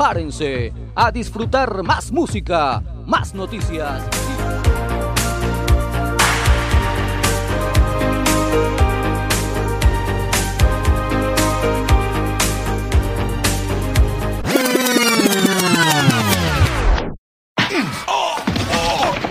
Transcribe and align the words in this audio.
prepárense 0.00 0.72
a 0.94 1.12
disfrutar 1.12 1.82
más 1.82 2.10
música, 2.10 2.82
más 3.04 3.34
noticias. 3.34 4.02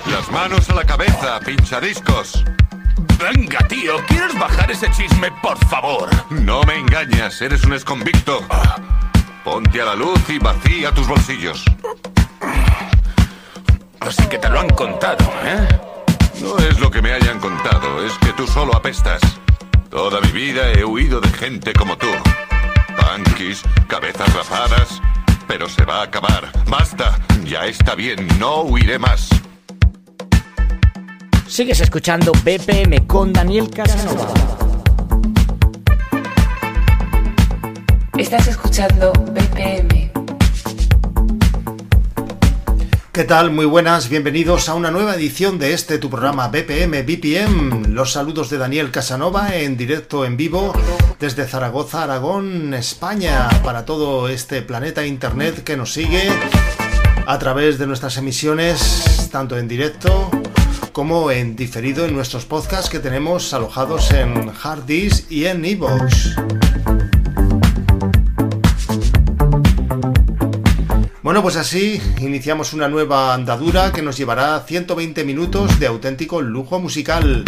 Las 0.06 0.32
manos 0.32 0.70
a 0.70 0.76
la 0.76 0.84
cabeza, 0.86 1.40
pinchadiscos. 1.44 2.46
Venga, 3.18 3.68
tío, 3.68 3.94
¿quieres 4.08 4.38
bajar 4.38 4.70
ese 4.70 4.92
chisme, 4.92 5.32
por 5.42 5.58
favor? 5.66 6.10
No 6.30 6.62
me 6.62 6.76
engañas, 6.76 7.42
eres 7.42 7.64
un 7.64 7.74
exconvicto. 7.74 8.46
Ponte 9.44 9.82
a 9.82 9.86
la 9.86 9.96
luz 9.96 10.20
y 10.30 10.38
vacía 10.38 10.92
tus 10.94 11.08
bolsillos. 11.08 11.64
Así 14.00 14.24
que 14.28 14.38
te 14.38 14.50
lo 14.50 14.60
han 14.60 14.70
contado, 14.70 15.26
¿eh? 15.44 15.68
No 16.42 16.58
es 16.58 16.80
lo 16.80 16.90
que 16.90 17.02
me 17.02 17.12
hayan 17.12 17.40
contado, 17.40 18.06
es 18.06 18.14
que 18.20 18.34
tú 18.34 18.48
solo 18.48 18.76
apestas. 18.76 19.22
Toda 19.90 20.22
mi 20.22 20.32
vida 20.32 20.72
he 20.72 20.86
huido 20.86 21.20
de 21.20 21.30
gente 21.30 21.74
como 21.74 21.98
tú. 21.98 22.08
Punkis, 22.98 23.64
cabezas 23.88 24.32
rapadas. 24.34 25.02
Pero 25.48 25.68
se 25.68 25.84
va 25.84 26.02
a 26.02 26.04
acabar. 26.04 26.52
Basta, 26.68 27.18
ya 27.44 27.66
está 27.66 27.96
bien, 27.96 28.28
no 28.40 28.62
huiré 28.62 29.00
más. 29.00 29.30
Sigues 31.48 31.82
escuchando 31.82 32.32
BPM 32.44 33.08
con 33.08 33.34
Daniel 33.34 33.70
Casanova. 33.72 34.28
Estás 38.20 38.50
escuchando 38.50 39.14
BPM. 39.14 40.12
¿Qué 43.14 43.24
tal? 43.24 43.50
Muy 43.52 43.66
buenas, 43.66 44.10
bienvenidos 44.10 44.68
a 44.68 44.74
una 44.74 44.92
nueva 44.92 45.16
edición 45.16 45.58
de 45.58 45.72
este 45.72 46.00
tu 46.00 46.10
programa 46.10 46.50
BPM 46.50 47.04
BPM. 47.04 47.94
Los 47.94 48.12
saludos 48.12 48.50
de 48.50 48.58
Daniel 48.58 48.92
Casanova 48.92 49.56
en 49.56 49.78
directo 49.78 50.26
en 50.26 50.36
vivo 50.36 50.74
desde 51.18 51.46
Zaragoza, 51.46 52.04
Aragón, 52.04 52.74
España, 52.74 53.48
para 53.64 53.86
todo 53.86 54.28
este 54.28 54.62
planeta 54.64 55.06
Internet 55.06 55.64
que 55.64 55.78
nos 55.78 55.94
sigue 55.94 56.24
a 57.26 57.40
través 57.40 57.80
de 57.80 57.88
nuestras 57.88 58.18
emisiones, 58.18 59.30
tanto 59.32 59.58
en 59.58 59.70
directo 59.70 60.30
como 60.92 61.32
en 61.32 61.56
diferido 61.56 62.06
en 62.06 62.16
nuestros 62.16 62.44
podcasts 62.44 62.90
que 62.90 63.00
tenemos 63.00 63.54
alojados 63.54 64.12
en 64.12 64.52
Hard 64.62 64.86
Disk 64.86 65.32
y 65.32 65.46
en 65.46 65.64
Evox. 65.64 66.36
Bueno, 71.30 71.44
pues 71.44 71.58
así 71.58 72.02
iniciamos 72.22 72.74
una 72.74 72.88
nueva 72.88 73.36
andadura 73.36 73.92
que 73.92 74.02
nos 74.02 74.18
llevará 74.18 74.60
120 74.62 75.24
minutos 75.24 75.80
de 75.80 75.86
auténtico 75.86 76.42
lujo 76.42 76.80
musical, 76.80 77.44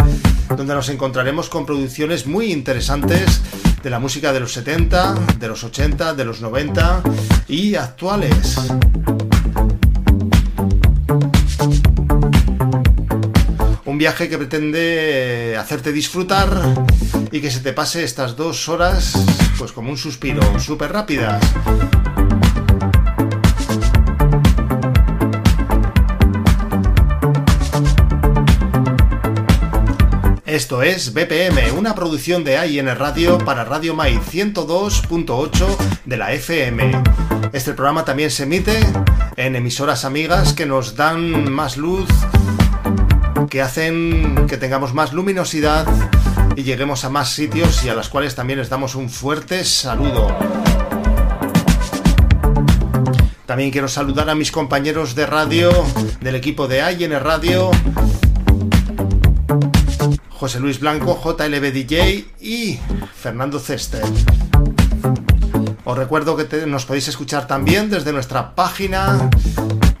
donde 0.56 0.72
nos 0.72 0.88
encontraremos 0.88 1.48
con 1.48 1.66
producciones 1.66 2.24
muy 2.24 2.52
interesantes 2.52 3.40
de 3.82 3.90
la 3.90 3.98
música 3.98 4.32
de 4.32 4.38
los 4.38 4.52
70, 4.52 5.14
de 5.36 5.48
los 5.48 5.64
80, 5.64 6.14
de 6.14 6.24
los 6.24 6.40
90 6.40 7.02
y 7.48 7.74
actuales. 7.74 8.56
Un 13.84 13.98
viaje 13.98 14.28
que 14.28 14.38
pretende 14.38 15.56
hacerte 15.58 15.90
disfrutar 15.90 16.56
y 17.32 17.40
que 17.40 17.50
se 17.50 17.58
te 17.58 17.72
pase 17.72 18.04
estas 18.04 18.36
dos 18.36 18.68
horas 18.68 19.14
pues 19.58 19.72
como 19.72 19.90
un 19.90 19.98
suspiro, 19.98 20.60
súper 20.60 20.92
rápidas. 20.92 21.42
Esto 30.52 30.82
es 30.82 31.14
BPM, 31.14 31.78
una 31.78 31.94
producción 31.94 32.44
de 32.44 32.58
AIN 32.58 32.94
Radio 32.94 33.38
para 33.38 33.64
Radio 33.64 33.94
Mai 33.94 34.18
102.8 34.18 35.76
de 36.04 36.16
la 36.18 36.34
FM. 36.34 36.92
Este 37.54 37.72
programa 37.72 38.04
también 38.04 38.30
se 38.30 38.42
emite 38.42 38.78
en 39.36 39.56
emisoras 39.56 40.04
amigas 40.04 40.52
que 40.52 40.66
nos 40.66 40.94
dan 40.94 41.50
más 41.50 41.78
luz, 41.78 42.06
que 43.48 43.62
hacen 43.62 44.44
que 44.46 44.58
tengamos 44.58 44.92
más 44.92 45.14
luminosidad 45.14 45.86
y 46.54 46.64
lleguemos 46.64 47.06
a 47.06 47.08
más 47.08 47.30
sitios 47.30 47.82
y 47.86 47.88
a 47.88 47.94
las 47.94 48.10
cuales 48.10 48.34
también 48.34 48.58
les 48.58 48.68
damos 48.68 48.94
un 48.94 49.08
fuerte 49.08 49.64
saludo. 49.64 50.36
También 53.46 53.70
quiero 53.70 53.88
saludar 53.88 54.28
a 54.28 54.34
mis 54.34 54.52
compañeros 54.52 55.14
de 55.14 55.24
radio 55.24 55.70
del 56.20 56.34
equipo 56.34 56.68
de 56.68 56.82
AIN 56.82 57.18
Radio 57.20 57.70
José 60.42 60.58
Luis 60.58 60.80
Blanco, 60.80 61.22
JLB 61.22 61.72
DJ 61.72 62.26
y 62.40 62.80
Fernando 63.14 63.60
Cester. 63.60 64.02
Os 65.84 65.96
recuerdo 65.96 66.36
que 66.36 66.66
nos 66.66 66.84
podéis 66.84 67.06
escuchar 67.06 67.46
también 67.46 67.88
desde 67.88 68.12
nuestra 68.12 68.56
página 68.56 69.30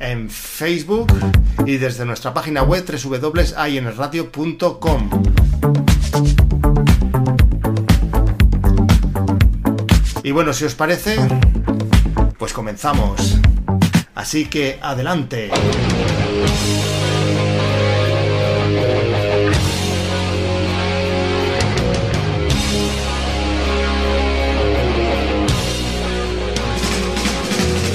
en 0.00 0.28
Facebook 0.28 1.12
y 1.64 1.76
desde 1.76 2.04
nuestra 2.04 2.34
página 2.34 2.64
web 2.64 2.84
www.inradio.com. 2.84 5.10
Y 10.24 10.32
bueno, 10.32 10.52
si 10.52 10.64
os 10.64 10.74
parece, 10.74 11.18
pues 12.36 12.52
comenzamos. 12.52 13.38
Así 14.16 14.46
que 14.46 14.80
adelante. 14.82 15.52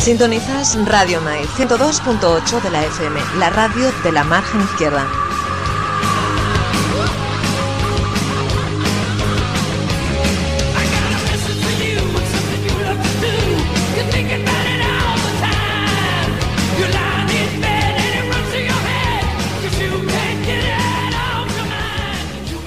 Sintonizas 0.07 0.78
Radio 0.85 1.19
Mai 1.19 1.44
102.8 1.44 2.62
de 2.62 2.69
la 2.69 2.81
FM, 2.85 3.19
la 3.40 3.50
radio 3.50 3.91
de 4.06 4.13
la 4.13 4.23
margen 4.23 4.62
izquierda. 4.62 5.06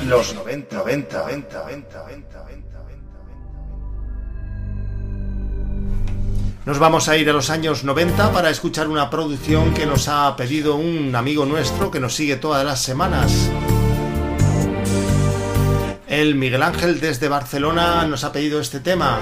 Los 0.05 0.35
90, 0.35 0.77
90, 0.77 1.19
90, 1.19 1.99
90, 2.01 2.30
Nos 6.67 6.79
vamos 6.79 7.09
a 7.09 7.17
ir 7.17 7.29
a 7.31 7.33
los 7.33 7.49
años 7.49 7.85
90 7.85 8.33
para 8.33 8.51
escuchar 8.51 8.87
una 8.89 9.09
producción 9.09 9.73
que 9.73 9.87
nos 9.87 10.09
ha 10.09 10.37
pedido 10.37 10.77
un 10.77 11.15
amigo 11.17 11.47
nuestro 11.47 11.91
que 11.91 12.01
nos 12.01 12.15
sigue 12.15 12.37
todas 12.37 12.65
las 12.67 12.83
semanas. 12.83 13.51
El 16.07 16.35
Miguel 16.35 16.63
Ángel 16.63 17.01
desde 17.01 17.29
Barcelona 17.29 18.07
nos 18.07 18.25
ha 18.25 18.33
pedido 18.33 18.61
este 18.61 18.81
tema. 18.81 19.21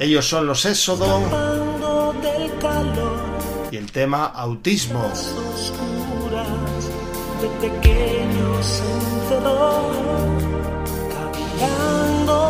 Ellos 0.00 0.28
son 0.28 0.46
los 0.48 0.64
Éxodo 0.64 1.22
y 3.70 3.76
el 3.76 3.92
tema 3.92 4.26
Autismo. 4.26 5.12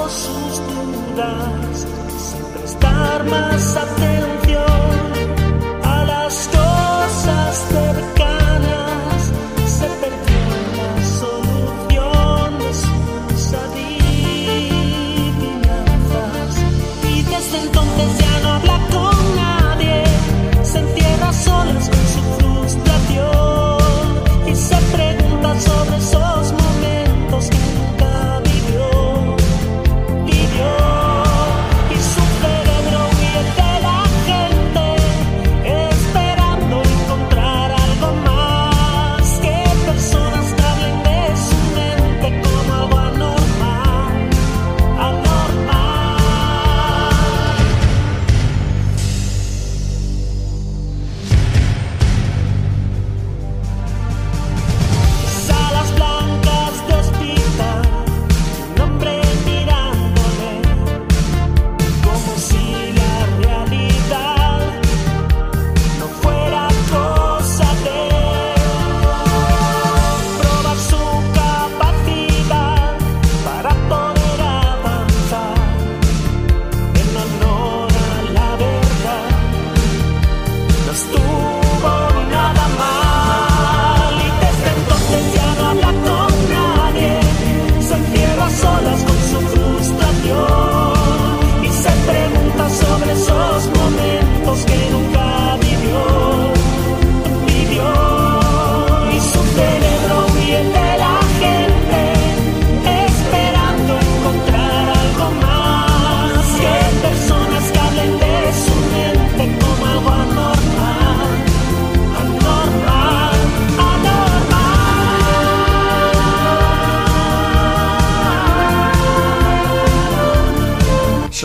Sus 0.06 0.60
dudas 0.60 2.03
más 3.22 3.76
atención 3.76 4.64
a 5.84 6.04
las 6.04 6.48
cosas 6.48 7.66
cercanas, 7.68 8.33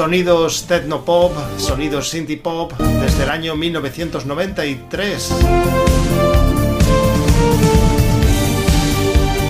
Sonidos 0.10 0.66
techno-pop, 0.66 1.34
sonidos 1.60 2.10
synthie-pop 2.10 2.74
desde 3.00 3.26
el 3.26 3.30
año 3.30 3.56
1993. 3.56 5.36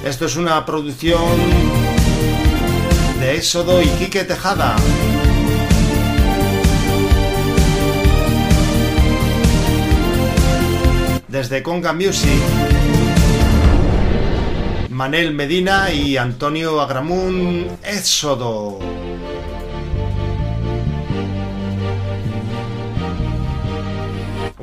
Esto 0.03 0.25
es 0.25 0.35
una 0.35 0.65
producción 0.65 1.21
de 3.21 3.37
Éxodo 3.37 3.81
y 3.81 3.85
Quique 3.85 4.25
Tejada. 4.25 4.75
Desde 11.29 11.63
Conga 11.63 11.93
Music. 11.93 12.29
Manel 14.89 15.33
Medina 15.33 15.89
y 15.93 16.17
Antonio 16.17 16.81
Agramún 16.81 17.65
Éxodo. 17.81 18.98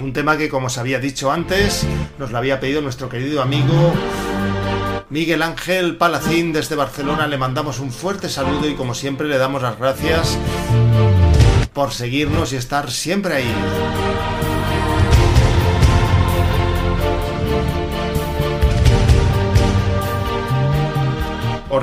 Un 0.06 0.12
tema 0.12 0.38
que, 0.38 0.48
como 0.48 0.68
os 0.68 0.78
había 0.78 1.00
dicho 1.00 1.32
antes, 1.32 1.84
nos 2.16 2.30
lo 2.30 2.38
había 2.38 2.60
pedido 2.60 2.80
nuestro 2.80 3.08
querido 3.08 3.42
amigo 3.42 3.92
Miguel 5.10 5.42
Ángel 5.42 5.96
Palacín 5.96 6.52
desde 6.52 6.76
Barcelona. 6.76 7.26
Le 7.26 7.36
mandamos 7.36 7.80
un 7.80 7.90
fuerte 7.90 8.28
saludo 8.28 8.68
y, 8.68 8.76
como 8.76 8.94
siempre, 8.94 9.26
le 9.26 9.36
damos 9.36 9.62
las 9.62 9.76
gracias 9.76 10.38
por 11.72 11.90
seguirnos 11.90 12.52
y 12.52 12.56
estar 12.56 12.88
siempre 12.88 13.34
ahí. 13.34 13.54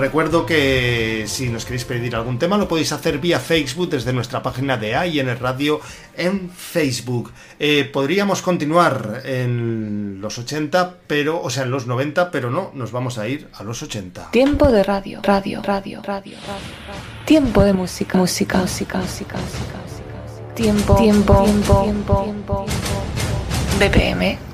Recuerdo 0.03 0.45
que 0.45 1.23
si 1.27 1.47
nos 1.47 1.63
queréis 1.63 1.85
pedir 1.85 2.13
algún 2.13 2.37
tema 2.37 2.57
lo 2.57 2.67
podéis 2.67 2.91
hacer 2.91 3.19
vía 3.19 3.39
Facebook 3.39 3.89
desde 3.89 4.11
nuestra 4.11 4.43
página 4.43 4.75
de 4.75 4.95
AIN 4.95 5.39
Radio 5.39 5.79
en 6.17 6.49
Facebook. 6.49 7.31
Eh, 7.57 7.85
podríamos 7.85 8.41
continuar 8.41 9.21
en 9.23 10.19
los 10.19 10.37
80, 10.37 10.95
pero, 11.07 11.41
o 11.41 11.49
sea, 11.49 11.63
en 11.63 11.71
los 11.71 11.87
90, 11.87 12.31
pero 12.31 12.49
no, 12.49 12.71
nos 12.73 12.91
vamos 12.91 13.17
a 13.17 13.29
ir 13.29 13.47
a 13.53 13.63
los 13.63 13.81
80. 13.81 14.31
Tiempo 14.31 14.69
de 14.73 14.83
radio, 14.83 15.21
radio, 15.23 15.61
radio, 15.61 16.01
radio, 16.01 16.37
radio. 16.45 17.23
Tiempo 17.23 17.63
de 17.63 17.71
música, 17.71 18.17
música, 18.17 18.57
música, 18.57 18.97
música, 18.97 19.37
música. 19.37 20.53
Tiempo, 20.53 20.95
tiempo, 20.97 21.43
tiempo, 21.45 21.83
tiempo, 21.83 22.25
tiempo. 22.25 22.65
BPM. 23.79 24.52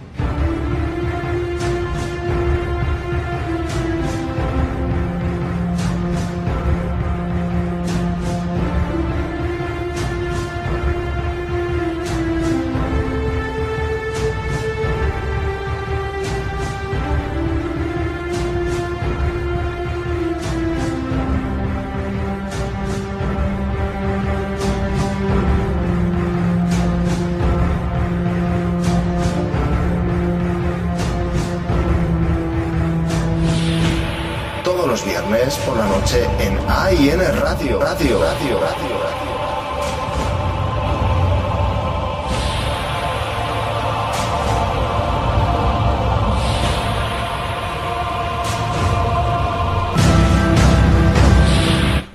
Por 35.30 35.78
la 35.78 35.86
noche 35.86 36.26
en 36.40 36.58
AIN 36.68 37.20
Radio. 37.20 37.80
Radio, 37.80 37.80
Radio, 37.80 38.20
Radio, 38.20 38.60
Radio. 38.60 39.00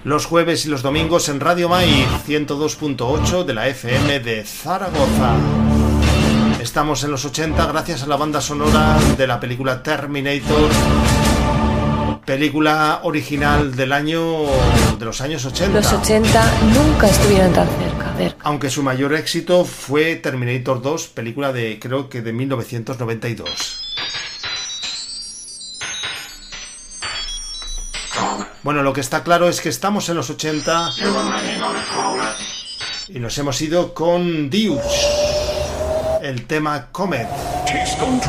Los 0.02 0.26
jueves 0.26 0.66
y 0.66 0.68
los 0.68 0.82
domingos 0.82 1.28
en 1.28 1.38
Radio 1.38 1.68
Mai 1.68 2.04
102.8 2.26 3.44
de 3.44 3.54
la 3.54 3.68
FM 3.68 4.18
de 4.20 4.42
Zaragoza. 4.42 5.36
Estamos 6.60 7.04
en 7.04 7.12
los 7.12 7.24
80 7.24 7.64
gracias 7.66 8.02
a 8.02 8.06
la 8.08 8.16
banda 8.16 8.40
sonora 8.40 8.98
de 9.16 9.26
la 9.28 9.38
película 9.38 9.84
Terminator 9.84 10.70
película 12.24 13.00
original 13.02 13.74
del 13.76 13.92
año 13.92 14.44
de 14.98 15.04
los 15.04 15.20
años 15.20 15.44
80. 15.44 15.80
Los 15.80 15.92
80 15.92 16.60
nunca 16.72 17.08
estuvieron 17.08 17.52
tan 17.52 17.68
cerca, 17.68 18.36
Aunque 18.42 18.70
su 18.70 18.82
mayor 18.82 19.14
éxito 19.14 19.64
fue 19.64 20.16
Terminator 20.16 20.80
2, 20.82 21.08
película 21.08 21.52
de 21.52 21.78
creo 21.80 22.08
que 22.08 22.22
de 22.22 22.32
1992. 22.32 23.80
Bueno, 28.62 28.82
lo 28.82 28.94
que 28.94 29.02
está 29.02 29.22
claro 29.22 29.48
es 29.48 29.60
que 29.60 29.68
estamos 29.68 30.08
en 30.08 30.16
los 30.16 30.30
80 30.30 30.90
y 33.08 33.18
nos 33.20 33.36
hemos 33.36 33.60
ido 33.60 33.92
con 33.92 34.48
Dios, 34.48 34.82
el 36.22 36.46
tema 36.46 36.88
Comet. 36.90 37.28
Comet, 37.98 38.24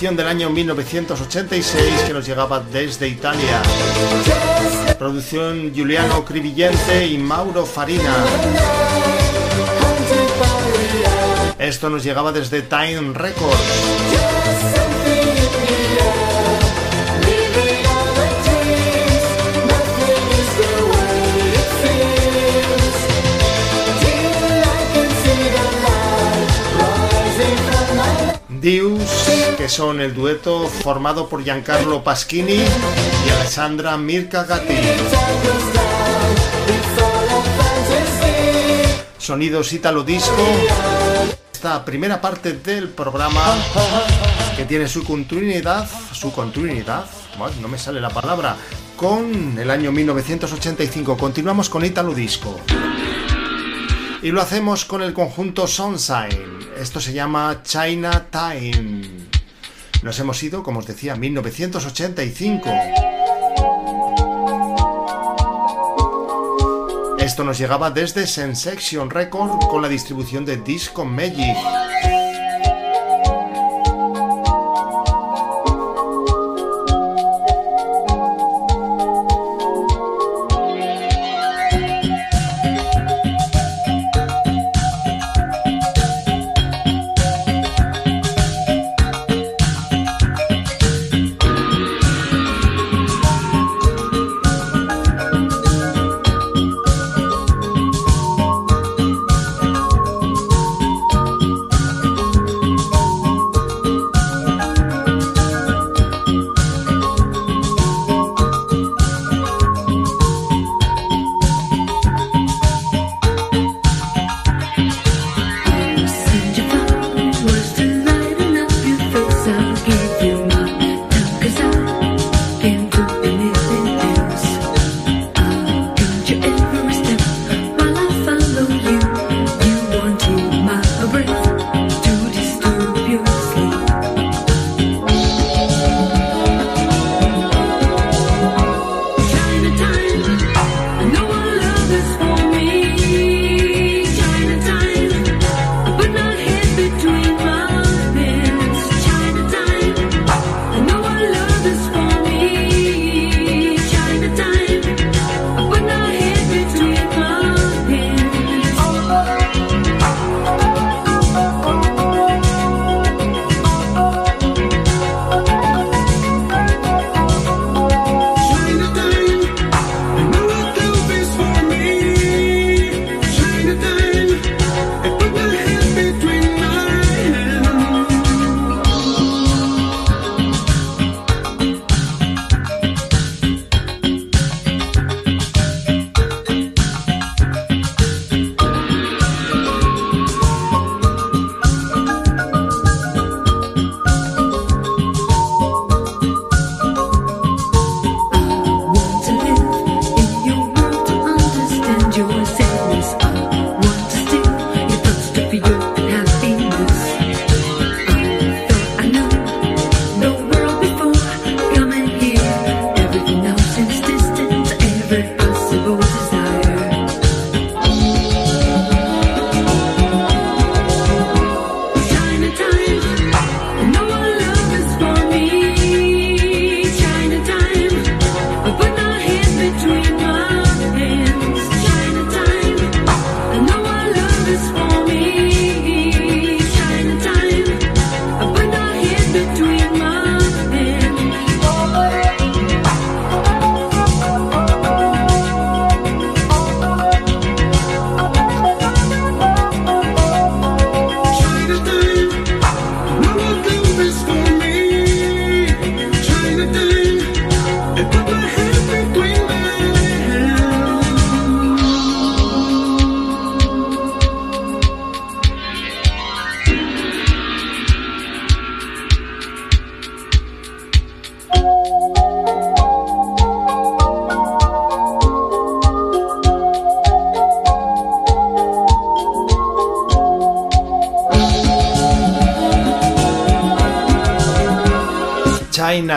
del 0.00 0.26
año 0.26 0.48
1986 0.48 2.04
que 2.06 2.14
nos 2.14 2.26
llegaba 2.26 2.58
desde 2.58 3.06
Italia. 3.06 3.60
Producción 4.98 5.74
Giuliano 5.74 6.24
Crivillente 6.24 7.06
y 7.06 7.18
Mauro 7.18 7.66
Farina. 7.66 8.16
Esto 11.58 11.90
nos 11.90 12.02
llegaba 12.02 12.32
desde 12.32 12.62
Time 12.62 13.12
Records. 13.12 14.30
Deus, 28.60 29.19
son 29.70 30.00
el 30.00 30.12
dueto 30.14 30.66
formado 30.66 31.28
por 31.28 31.44
Giancarlo 31.44 32.02
Paschini 32.02 32.54
y 32.54 33.30
Alessandra 33.38 33.96
Mirka 33.96 34.42
Gatti. 34.42 34.74
Sonidos 39.16 39.72
Italo 39.72 40.02
Disco. 40.02 40.44
Esta 41.52 41.84
primera 41.84 42.20
parte 42.20 42.54
del 42.54 42.88
programa 42.88 43.40
que 44.56 44.64
tiene 44.64 44.88
su 44.88 45.04
continuidad, 45.04 45.88
su 46.12 46.32
continuidad, 46.32 47.04
no 47.60 47.68
me 47.68 47.78
sale 47.78 48.00
la 48.00 48.10
palabra, 48.10 48.56
con 48.96 49.56
el 49.56 49.70
año 49.70 49.92
1985. 49.92 51.16
Continuamos 51.16 51.70
con 51.70 51.84
Italo 51.84 52.12
Disco. 52.12 52.58
Y 54.20 54.32
lo 54.32 54.42
hacemos 54.42 54.84
con 54.84 55.02
el 55.02 55.12
conjunto 55.12 55.68
Sunshine. 55.68 56.58
Esto 56.76 56.98
se 56.98 57.12
llama 57.12 57.60
China 57.62 58.26
Time. 58.30 59.19
Nos 60.02 60.18
hemos 60.18 60.42
ido, 60.42 60.62
como 60.62 60.78
os 60.80 60.86
decía, 60.86 61.14
1985. 61.14 62.70
Esto 67.18 67.44
nos 67.44 67.58
llegaba 67.58 67.90
desde 67.90 68.26
Sensation 68.26 69.10
Record 69.10 69.68
con 69.68 69.82
la 69.82 69.88
distribución 69.88 70.46
de 70.46 70.56
Disco 70.56 71.04
Magic. 71.04 71.56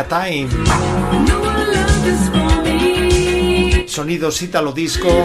Time. 0.02 0.50
Sonidos 3.86 4.42
Italo 4.42 4.72
Disco 4.72 5.22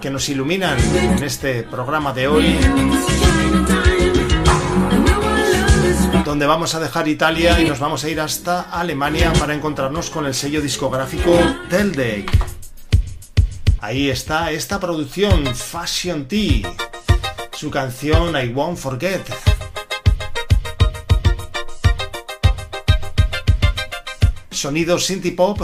que 0.00 0.10
nos 0.10 0.28
iluminan 0.28 0.76
en 0.96 1.22
este 1.22 1.62
programa 1.62 2.12
de 2.12 2.26
hoy. 2.26 2.58
donde 6.24 6.46
vamos 6.46 6.74
a 6.74 6.80
dejar 6.80 7.06
Italia 7.06 7.60
y 7.60 7.68
nos 7.68 7.78
vamos 7.78 8.02
a 8.02 8.08
ir 8.08 8.18
hasta 8.18 8.62
Alemania 8.62 9.32
para 9.34 9.54
encontrarnos 9.54 10.10
con 10.10 10.26
el 10.26 10.34
sello 10.34 10.60
discográfico 10.60 11.30
Teldec. 11.70 12.32
Ahí 13.80 14.10
está 14.10 14.50
esta 14.50 14.80
producción, 14.80 15.54
Fashion 15.54 16.26
Tea, 16.26 16.72
su 17.52 17.70
canción 17.70 18.34
I 18.34 18.48
Won't 18.48 18.78
Forget. 18.78 19.43
Sonidos 24.64 25.04
synth 25.04 25.36
pop 25.36 25.60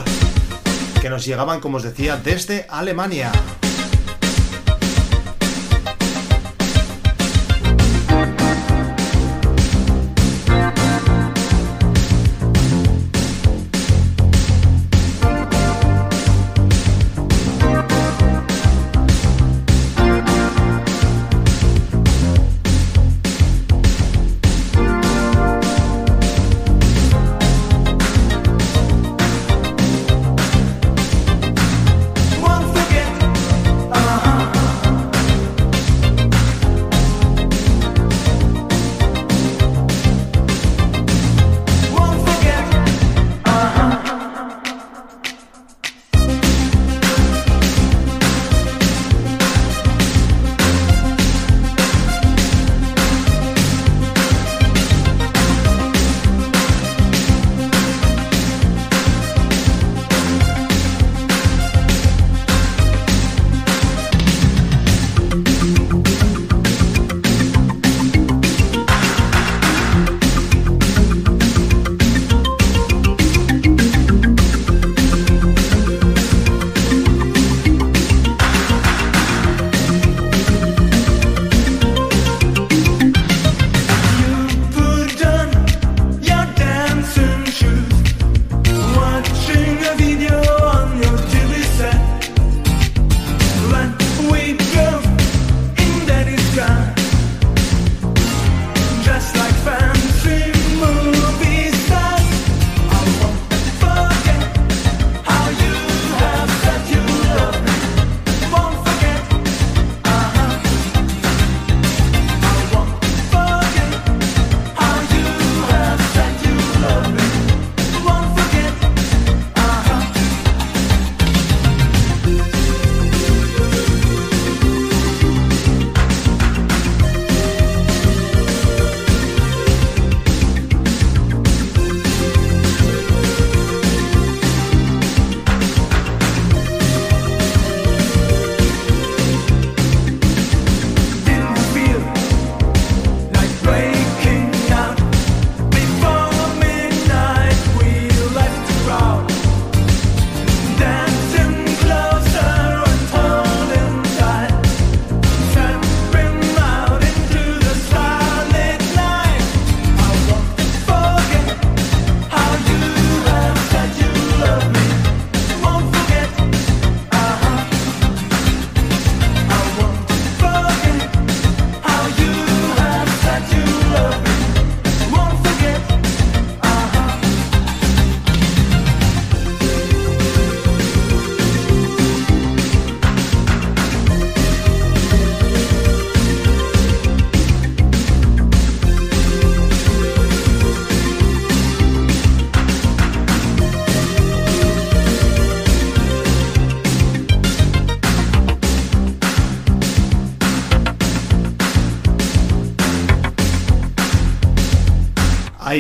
que 1.01 1.09
nos 1.09 1.25
llegaban, 1.25 1.61
como 1.61 1.79
os 1.79 1.83
decía, 1.83 2.19
desde 2.19 2.67
Alemania. 2.69 3.33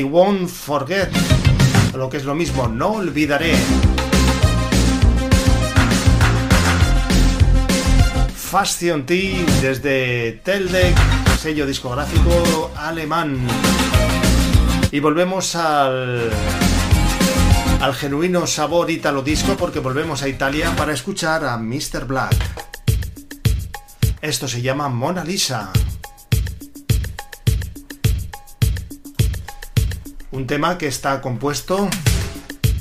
I 0.00 0.02
won't 0.02 0.48
forget, 0.48 1.10
lo 1.94 2.08
que 2.08 2.16
es 2.16 2.24
lo 2.24 2.34
mismo, 2.34 2.66
no 2.66 2.92
olvidaré. 2.92 3.54
Fashion 8.34 9.04
Tea 9.04 9.44
desde 9.60 10.40
Teldec, 10.42 10.96
sello 11.38 11.66
discográfico 11.66 12.70
alemán. 12.78 13.46
Y 14.90 15.00
volvemos 15.00 15.54
al 15.54 16.30
al 17.82 17.94
genuino 17.94 18.46
sabor 18.46 18.90
italo 18.90 19.20
disco 19.20 19.54
porque 19.58 19.80
volvemos 19.80 20.22
a 20.22 20.28
Italia 20.28 20.74
para 20.78 20.94
escuchar 20.94 21.44
a 21.44 21.58
Mr. 21.58 22.06
Black. 22.06 22.36
Esto 24.22 24.48
se 24.48 24.62
llama 24.62 24.88
Mona 24.88 25.24
Lisa. 25.24 25.70
Tema 30.50 30.78
que 30.78 30.88
está 30.88 31.20
compuesto, 31.20 31.88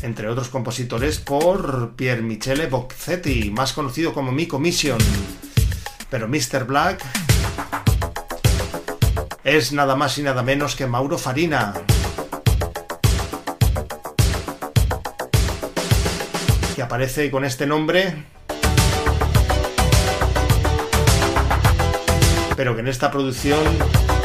entre 0.01 0.27
otros 0.27 0.49
compositores, 0.49 1.19
por 1.19 1.95
Pier 1.95 2.23
Michele 2.23 2.65
Bocchetti, 2.65 3.51
más 3.51 3.73
conocido 3.73 4.11
como 4.11 4.31
Mi 4.31 4.47
Commission. 4.47 4.97
Pero 6.09 6.27
Mr. 6.27 6.63
Black 6.65 6.99
es 9.43 9.71
nada 9.71 9.95
más 9.95 10.17
y 10.17 10.23
nada 10.23 10.41
menos 10.41 10.75
que 10.75 10.87
Mauro 10.87 11.19
Farina. 11.19 11.75
Que 16.75 16.81
aparece 16.81 17.29
con 17.29 17.45
este 17.45 17.67
nombre. 17.67 18.25
Pero 22.57 22.73
que 22.73 22.81
en 22.81 22.87
esta 22.87 23.11
producción 23.11 23.59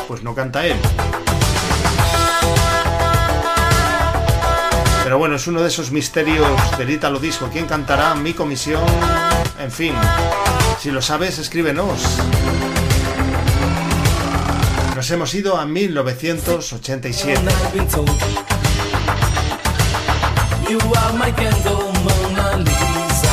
pues 0.08 0.22
no 0.22 0.34
canta 0.34 0.66
él. 0.66 0.78
Pero 5.04 5.18
bueno, 5.18 5.36
es 5.36 5.46
uno 5.46 5.60
de 5.60 5.68
esos 5.68 5.90
misterios 5.90 6.48
del 6.78 6.88
Ítalo 6.88 7.18
Disco. 7.18 7.50
¿Quién 7.52 7.66
cantará? 7.66 8.14
Mi 8.14 8.32
comisión. 8.32 8.82
En 9.60 9.70
fin, 9.70 9.92
si 10.80 10.90
lo 10.90 11.02
sabes, 11.02 11.38
escríbenos. 11.38 12.00
Nos 14.96 15.10
hemos 15.10 15.34
ido 15.34 15.58
a 15.58 15.66
1987. 15.66 17.42
You 20.70 20.78
are 20.78 21.12
my 21.18 21.30
candle, 21.32 21.92
Lisa. 22.64 23.28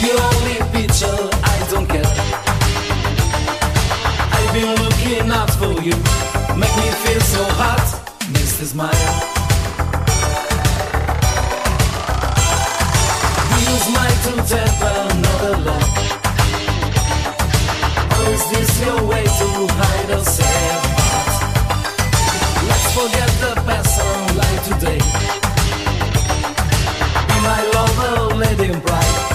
The 0.00 0.12
only 0.12 0.62
picture 0.70 1.28
I 1.42 1.58
don't 1.72 1.88
get. 1.90 2.06
I've 4.30 4.52
been 4.54 4.76
looking 4.80 5.32
out 5.32 5.50
for 5.50 5.82
you. 5.82 5.96
Make 6.56 6.76
me 6.76 6.88
feel 7.02 7.20
so 7.20 7.42
hot, 7.58 7.82
Mr. 8.30 8.64
Smile. 8.64 9.41
You 13.72 13.78
smile 13.78 14.16
to 14.24 14.32
tap 14.50 14.82
another 14.82 15.56
love. 15.64 15.92
Or 18.18 18.30
is 18.30 18.44
this 18.50 18.70
your 18.84 19.02
way 19.06 19.24
to 19.24 19.48
hide 19.80 20.10
a 20.10 20.22
sad 20.22 20.82
part? 20.98 21.28
Let's 22.68 22.88
forget 22.92 23.30
the 23.40 23.52
past 23.64 24.00
and 24.02 24.36
life 24.36 24.62
today. 24.68 25.00
Be 27.28 27.36
my 27.48 27.60
lover, 27.72 28.34
let 28.36 28.58
him 28.60 28.78
bright. 28.80 29.31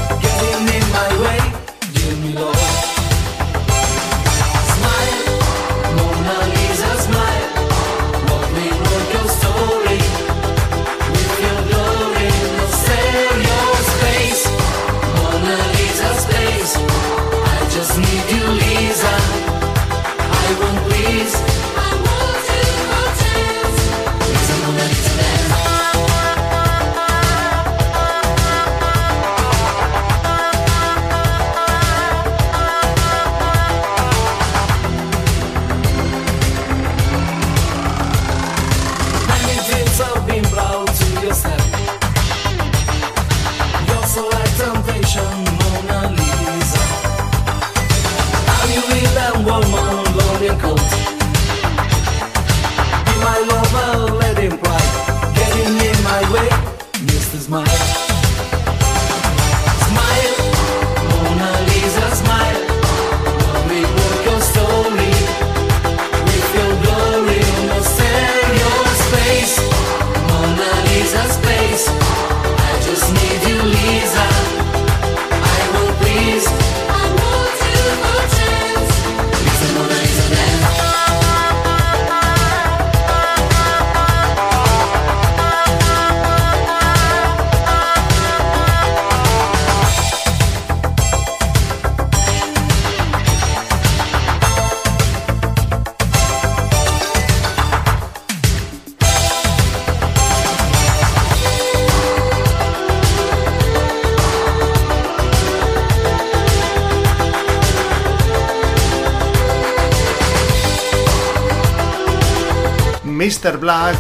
Mr. 113.48 113.60
Black, 113.60 113.96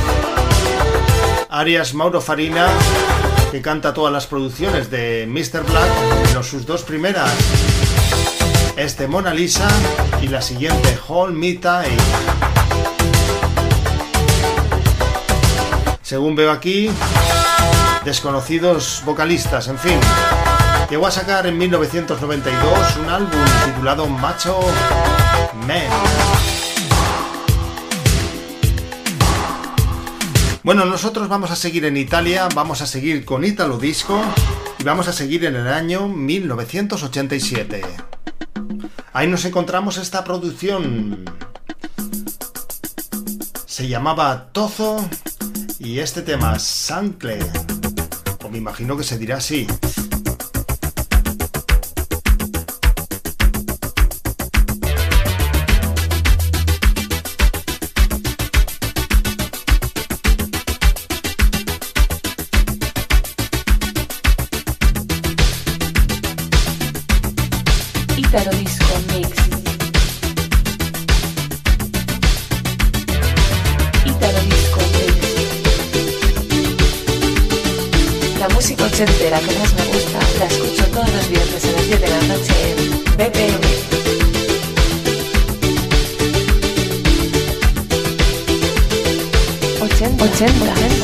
Arias 1.48 1.94
Mauro 1.94 2.20
Farina, 2.20 2.68
que 3.50 3.62
canta 3.62 3.94
todas 3.94 4.12
las 4.12 4.28
producciones 4.28 4.92
de 4.92 5.26
Mr. 5.26 5.64
Black, 5.64 5.90
menos 6.28 6.48
sus 6.48 6.66
dos 6.66 6.84
primeras. 6.84 7.32
Este 8.76 9.08
Mona 9.08 9.34
Lisa 9.34 9.70
y 10.22 10.28
la 10.28 10.42
siguiente 10.42 11.00
Hold 11.08 11.34
Me 11.34 11.54
Tight. 11.54 11.98
Según 16.02 16.36
veo 16.36 16.52
aquí, 16.52 16.90
desconocidos 18.04 19.02
vocalistas, 19.06 19.70
en 19.70 19.80
fin. 19.80 20.00
Llegó 20.90 21.08
a 21.08 21.12
sacar 21.12 21.48
en 21.48 21.58
1992 21.58 22.98
un 22.98 23.10
álbum 23.10 23.46
titulado 23.66 24.08
Macho 24.08 24.60
Man. 25.66 26.37
Bueno, 30.68 30.84
nosotros 30.84 31.30
vamos 31.30 31.50
a 31.50 31.56
seguir 31.56 31.86
en 31.86 31.96
Italia, 31.96 32.50
vamos 32.54 32.82
a 32.82 32.88
seguir 32.88 33.24
con 33.24 33.46
Italo 33.46 33.78
Disco 33.78 34.22
y 34.78 34.84
vamos 34.84 35.08
a 35.08 35.14
seguir 35.14 35.46
en 35.46 35.56
el 35.56 35.66
año 35.70 36.10
1987. 36.10 37.84
Ahí 39.14 39.30
nos 39.30 39.46
encontramos 39.46 39.96
esta 39.96 40.26
producción. 40.26 41.24
Se 43.66 43.88
llamaba 43.88 44.50
Tozo 44.52 45.08
y 45.80 46.00
este 46.00 46.22
tema 46.22 46.60
Sancle. 46.60 47.40
O 48.44 48.50
me 48.50 48.58
imagino 48.58 48.98
que 48.98 49.06
se 49.06 49.18
dirá 49.18 49.38
así. 49.38 49.68
Ícaro 68.28 68.52
Disco 68.58 68.94
Mix. 69.14 69.30
Ícaro 74.06 74.42
Disco 74.42 74.82
Mix. 74.96 75.16
La 78.38 78.50
música 78.50 78.84
ochentera 78.84 79.40
que 79.40 79.58
más 79.58 79.74
me 79.76 79.86
gusta 79.86 80.20
la 80.40 80.46
escucho 80.46 80.86
todos 80.88 81.10
los 81.10 81.30
viernes 81.30 81.64
a 81.64 81.72
las 81.72 81.88
10 81.88 82.02
de 82.02 82.10
la 82.10 82.22
noche 82.24 82.54
en 82.70 82.78
BPM. 83.16 83.64
Ochenta. 89.82 90.24
80. 90.26 90.64
80. 90.74 90.97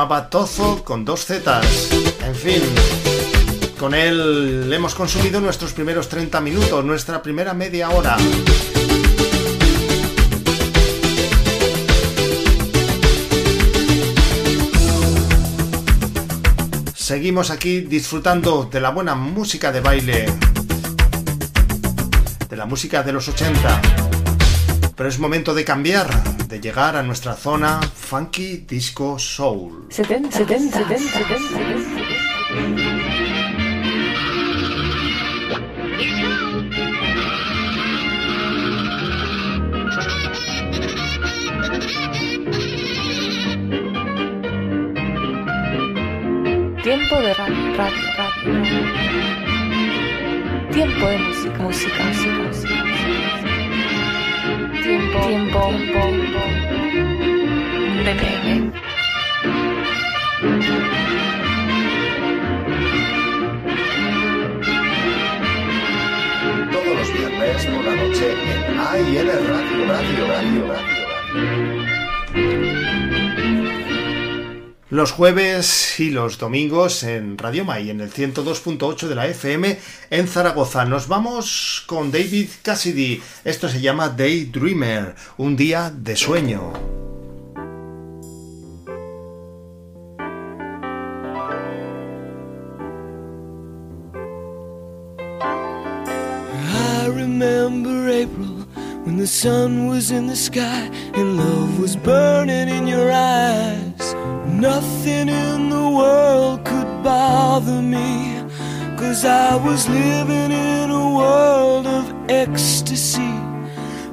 Llamaba 0.00 0.30
Tozo 0.30 0.82
con 0.82 1.04
dos 1.04 1.26
Zetas. 1.26 1.90
En 2.24 2.34
fin, 2.34 2.62
con 3.78 3.94
él 3.94 4.72
hemos 4.72 4.94
consumido 4.94 5.42
nuestros 5.42 5.74
primeros 5.74 6.08
30 6.08 6.40
minutos, 6.40 6.82
nuestra 6.82 7.20
primera 7.20 7.52
media 7.52 7.90
hora. 7.90 8.16
Seguimos 16.94 17.50
aquí 17.50 17.82
disfrutando 17.82 18.70
de 18.72 18.80
la 18.80 18.88
buena 18.92 19.14
música 19.14 19.70
de 19.70 19.80
baile, 19.82 20.26
de 22.48 22.56
la 22.56 22.64
música 22.64 23.02
de 23.02 23.12
los 23.12 23.28
80. 23.28 23.82
Pero 24.96 25.08
es 25.10 25.18
momento 25.18 25.52
de 25.52 25.64
cambiar, 25.64 26.08
de 26.48 26.58
llegar 26.58 26.96
a 26.96 27.02
nuestra 27.02 27.34
zona 27.34 27.80
funky 28.10 28.64
disco 28.66 29.18
soul. 29.18 29.86
70, 29.88 30.32
70, 30.32 30.72
70, 30.72 30.98
70. 30.98 32.19
Por 67.74 67.84
la 67.84 67.96
noche 67.96 68.32
en 68.32 68.78
AIL 68.78 69.26
Radio, 69.26 69.86
Radio, 69.86 70.26
Radio, 70.26 70.66
Radio. 70.68 71.00
Los 74.90 75.12
jueves 75.12 76.00
y 76.00 76.10
los 76.10 76.38
domingos 76.38 77.04
en 77.04 77.38
Radio 77.38 77.64
May, 77.64 77.90
en 77.90 78.00
el 78.00 78.12
102.8 78.12 79.06
de 79.06 79.14
la 79.14 79.28
FM 79.28 79.78
en 80.10 80.26
Zaragoza. 80.26 80.84
Nos 80.84 81.06
vamos 81.06 81.84
con 81.86 82.10
David 82.10 82.48
Cassidy. 82.62 83.22
Esto 83.44 83.68
se 83.68 83.80
llama 83.80 84.08
Daydreamer, 84.08 85.14
un 85.36 85.56
día 85.56 85.92
de 85.94 86.16
sueño. 86.16 87.09
Remember 97.40 98.10
April 98.10 98.66
when 99.04 99.16
the 99.16 99.26
sun 99.26 99.86
was 99.86 100.10
in 100.10 100.26
the 100.26 100.36
sky 100.36 100.90
and 101.14 101.38
love 101.38 101.80
was 101.80 101.96
burning 101.96 102.68
in 102.68 102.86
your 102.86 103.10
eyes. 103.10 104.14
Nothing 104.44 105.30
in 105.30 105.70
the 105.70 105.88
world 105.88 106.66
could 106.66 107.02
bother 107.02 107.80
me, 107.80 108.44
cause 108.98 109.24
I 109.24 109.56
was 109.56 109.88
living 109.88 110.52
in 110.52 110.90
a 110.90 111.14
world 111.16 111.86
of 111.86 112.12
ecstasy. 112.28 113.34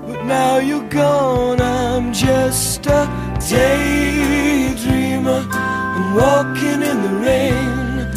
But 0.08 0.24
now 0.24 0.60
you're 0.60 0.88
gone, 0.88 1.60
I'm 1.60 2.14
just 2.14 2.86
a 2.86 3.10
daydreamer. 3.52 5.46
I'm 5.52 6.16
walking 6.16 6.82
in 6.82 6.98
the 7.08 7.16
rain, 7.28 8.08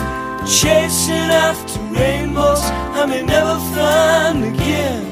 chasing 0.46 1.30
after 1.48 1.69
rainbows 1.90 2.62
I 3.00 3.06
may 3.06 3.22
never 3.22 3.58
find 3.74 4.44
again. 4.54 5.02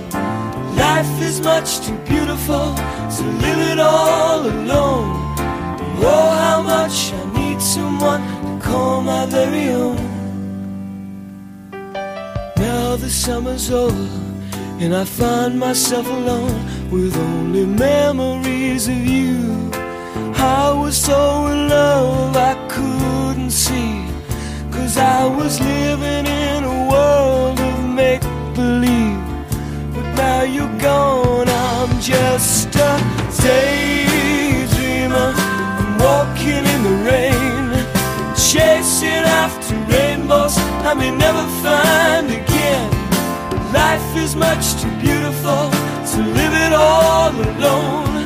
Life 0.77 1.23
is 1.23 1.41
much 1.41 1.81
too 1.87 1.97
beautiful 2.07 2.75
to 3.17 3.23
live 3.43 3.61
it 3.73 3.79
all 3.79 4.41
alone. 4.41 5.29
Oh, 6.01 6.31
how 6.45 6.63
much 6.63 7.13
I 7.13 7.25
need 7.39 7.61
someone 7.61 8.23
to 8.45 8.65
call 8.65 9.03
my 9.03 9.27
very 9.27 9.69
own. 9.71 9.97
Now 12.57 12.97
the 12.97 13.11
summer's 13.11 13.71
over, 13.71 14.09
and 14.81 14.95
I 14.95 15.05
find 15.05 15.59
myself 15.59 16.07
alone 16.07 16.91
with 16.91 17.17
only 17.17 17.67
memories 17.67 18.89
of 18.89 18.97
you. 18.97 19.71
I 20.35 20.73
was 20.73 20.97
so 20.97 21.47
in 21.47 21.69
love 21.69 22.37
I 22.37 22.55
couldn't 22.69 23.51
see, 23.51 24.08
cause 24.89 24.97
I 24.97 25.27
was 25.27 25.61
living 25.61 26.27
in 26.27 26.65
a 26.65 26.89
world 26.91 27.61
of 27.61 27.85
make 27.85 28.23
believe. 28.55 29.21
But 29.95 30.07
now 30.15 30.43
you're 30.43 30.79
gone, 30.79 31.49
I'm 31.49 32.01
just 32.01 32.75
a 32.75 32.91
daydreamer. 33.43 35.31
I'm 35.81 35.99
walking 35.99 36.65
in 36.75 36.81
the 36.89 36.97
rain, 37.11 37.67
chasing 38.49 39.25
after 39.43 39.75
rainbows 39.93 40.57
I 40.89 40.95
may 40.95 41.11
never 41.11 41.45
find 41.65 42.27
again. 42.41 42.89
Life 43.73 44.17
is 44.17 44.35
much 44.35 44.65
too 44.81 44.95
beautiful 45.05 45.65
to 46.13 46.19
live 46.39 46.55
it 46.67 46.73
all 46.73 47.31
alone. 47.31 48.25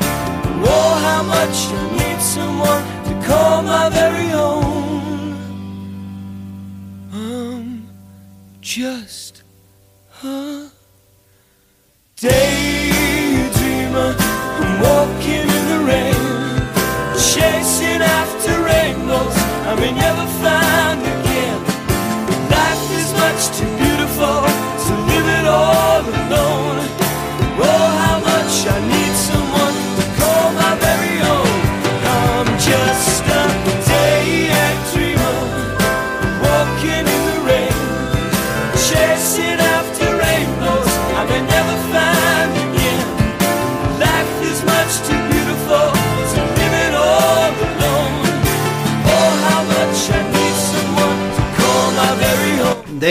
Oh, 0.74 0.92
how 1.06 1.22
much 1.36 1.56
I 1.78 1.82
need 1.98 2.20
someone 2.20 2.82
to 3.08 3.26
call 3.26 3.62
my 3.62 3.88
very 3.88 4.30
own. 4.32 4.71
Just 8.74 9.42
a 10.22 10.70
daydreamer. 12.16 14.14
I'm 14.18 14.80
walking 14.80 15.46
in 15.56 15.64
the 15.72 15.80
rain, 15.90 16.14
chasing 17.14 18.00
after 18.00 18.62
rainbows 18.62 19.36
I 19.68 19.74
may 19.78 19.92
never 19.92 20.26
find 20.40 20.71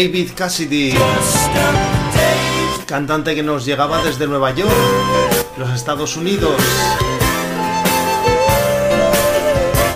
David 0.02 0.32
Cassidy, 0.36 0.96
cantante 2.88 3.36
que 3.36 3.44
nos 3.44 3.66
llegaba 3.66 4.04
desde 4.04 4.26
Nueva 4.26 4.50
York, 4.50 4.74
los 5.60 5.70
Estados 5.70 6.18
Unidos, 6.18 6.60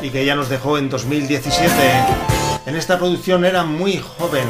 y 0.04 0.12
que 0.12 0.24
ya 0.24 0.36
nos 0.36 0.48
dejó 0.48 0.78
en 0.78 0.92
2017. 0.92 1.72
En 2.68 2.76
esta 2.76 3.00
producción 3.00 3.46
era 3.46 3.64
muy 3.64 3.98
joven, 3.98 4.48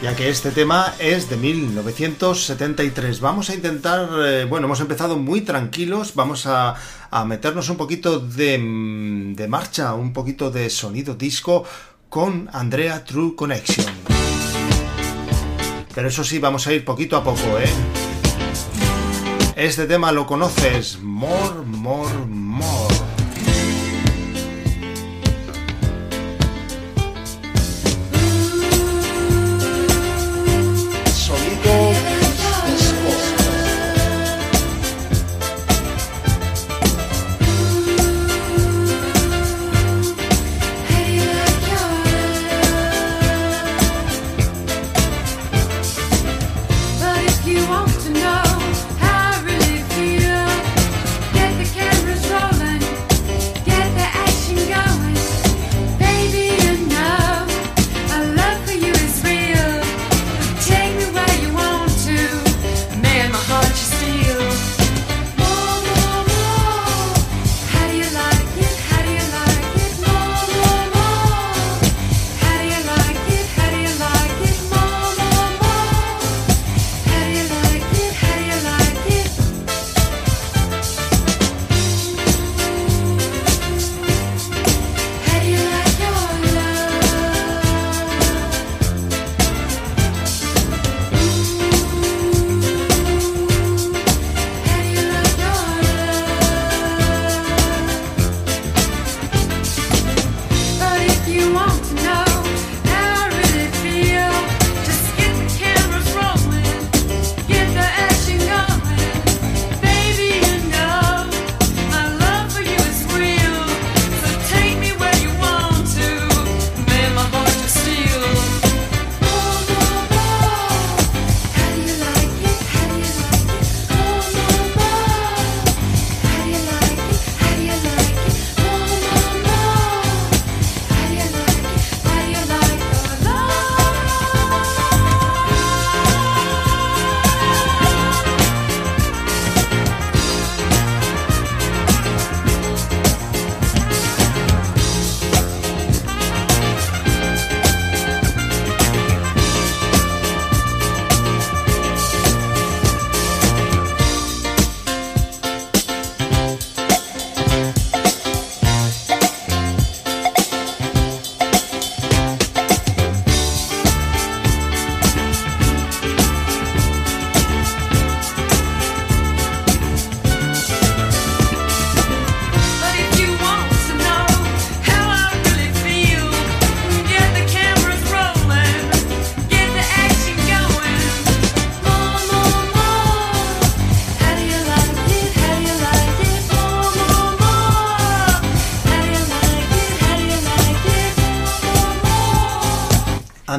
ya 0.00 0.14
que 0.14 0.28
este 0.28 0.52
tema 0.52 0.94
es 1.00 1.28
de 1.28 1.38
1973. 1.38 3.18
Vamos 3.18 3.50
a 3.50 3.56
intentar, 3.56 4.08
eh, 4.24 4.44
bueno, 4.48 4.66
hemos 4.66 4.78
empezado 4.78 5.16
muy 5.16 5.40
tranquilos, 5.40 6.14
vamos 6.14 6.46
a, 6.46 6.76
meternos 7.26 7.68
un 7.70 7.76
poquito 7.76 8.20
mm, 8.20 9.34
de 9.34 9.48
marcha, 9.48 9.94
un 9.94 10.12
poquito 10.12 10.52
de 10.52 10.70
sonido 10.70 11.16
disco 11.16 11.64
con 12.12 12.50
Andrea 12.52 13.02
True 13.06 13.34
Connection. 13.34 13.86
Pero 15.94 16.08
eso 16.08 16.22
sí, 16.22 16.38
vamos 16.38 16.66
a 16.66 16.74
ir 16.74 16.84
poquito 16.84 17.16
a 17.16 17.24
poco, 17.24 17.58
¿eh? 17.58 17.70
Este 19.56 19.86
tema 19.86 20.12
lo 20.12 20.26
conoces, 20.26 20.98
More, 21.00 21.62
More, 21.64 22.26
More. 22.26 23.01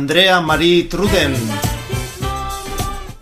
Andrea 0.03 0.41
Marie 0.41 0.83
Truden. 0.83 1.33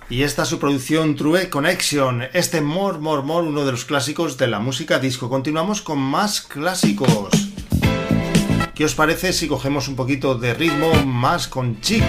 Y 0.10 0.24
esta 0.24 0.42
es 0.42 0.50
su 0.50 0.58
producción 0.58 1.16
True 1.16 1.48
Connection, 1.48 2.24
este 2.34 2.60
More 2.60 2.98
More 2.98 3.22
More, 3.22 3.48
uno 3.48 3.64
de 3.66 3.72
los 3.72 3.86
clásicos 3.86 4.36
de 4.40 4.48
la 4.48 4.58
música 4.58 4.98
disco. 4.98 5.30
Continuamos 5.30 5.84
con 5.84 6.00
más 6.00 6.42
clásicos. 6.42 7.30
¿Qué 8.74 8.84
os 8.84 8.96
parece 8.96 9.32
si 9.32 9.48
cogemos 9.48 9.90
un 9.90 9.96
poquito 9.96 10.34
de 10.34 10.56
ritmo 10.56 10.92
más 11.06 11.48
con 11.48 11.80
chic? 11.82 12.04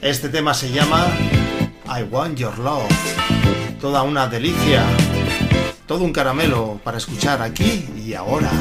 Este 0.00 0.28
tema 0.28 0.54
se 0.54 0.70
llama 0.70 1.04
I 1.86 2.04
Want 2.04 2.38
Your 2.38 2.56
Love. 2.60 2.86
Toda 3.80 4.02
una 4.04 4.28
delicia, 4.28 4.84
todo 5.86 6.04
un 6.04 6.12
caramelo 6.12 6.80
para 6.84 6.98
escuchar 6.98 7.42
aquí 7.42 7.88
y 8.06 8.14
ahora. 8.14 8.52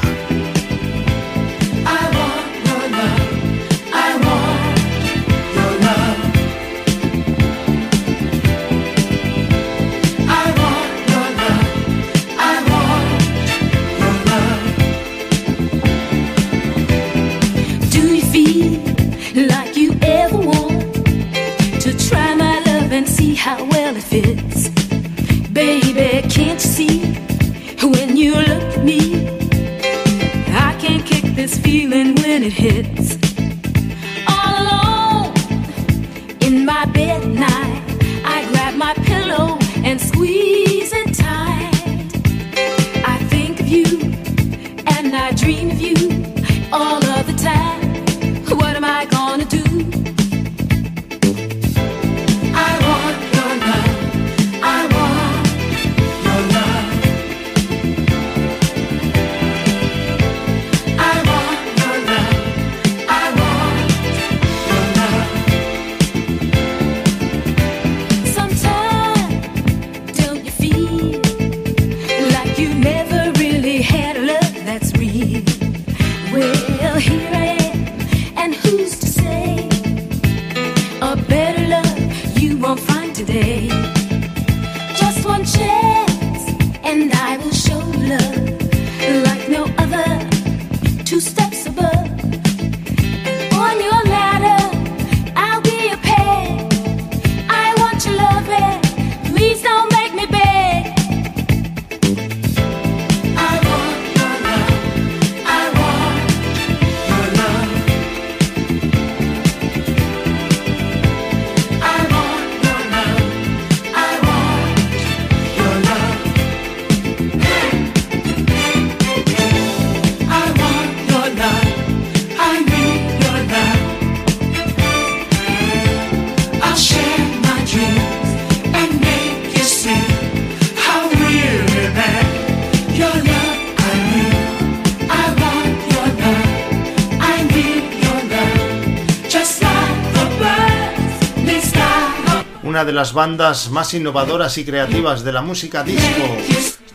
una 142.78 142.86
de 142.86 142.94
las 142.94 143.12
bandas 143.12 143.72
más 143.72 143.96
innovadoras 143.96 144.56
y 144.60 144.64
creativas 144.64 145.24
de 145.24 145.32
la 145.32 145.42
música 145.42 145.82
disco. 145.84 146.38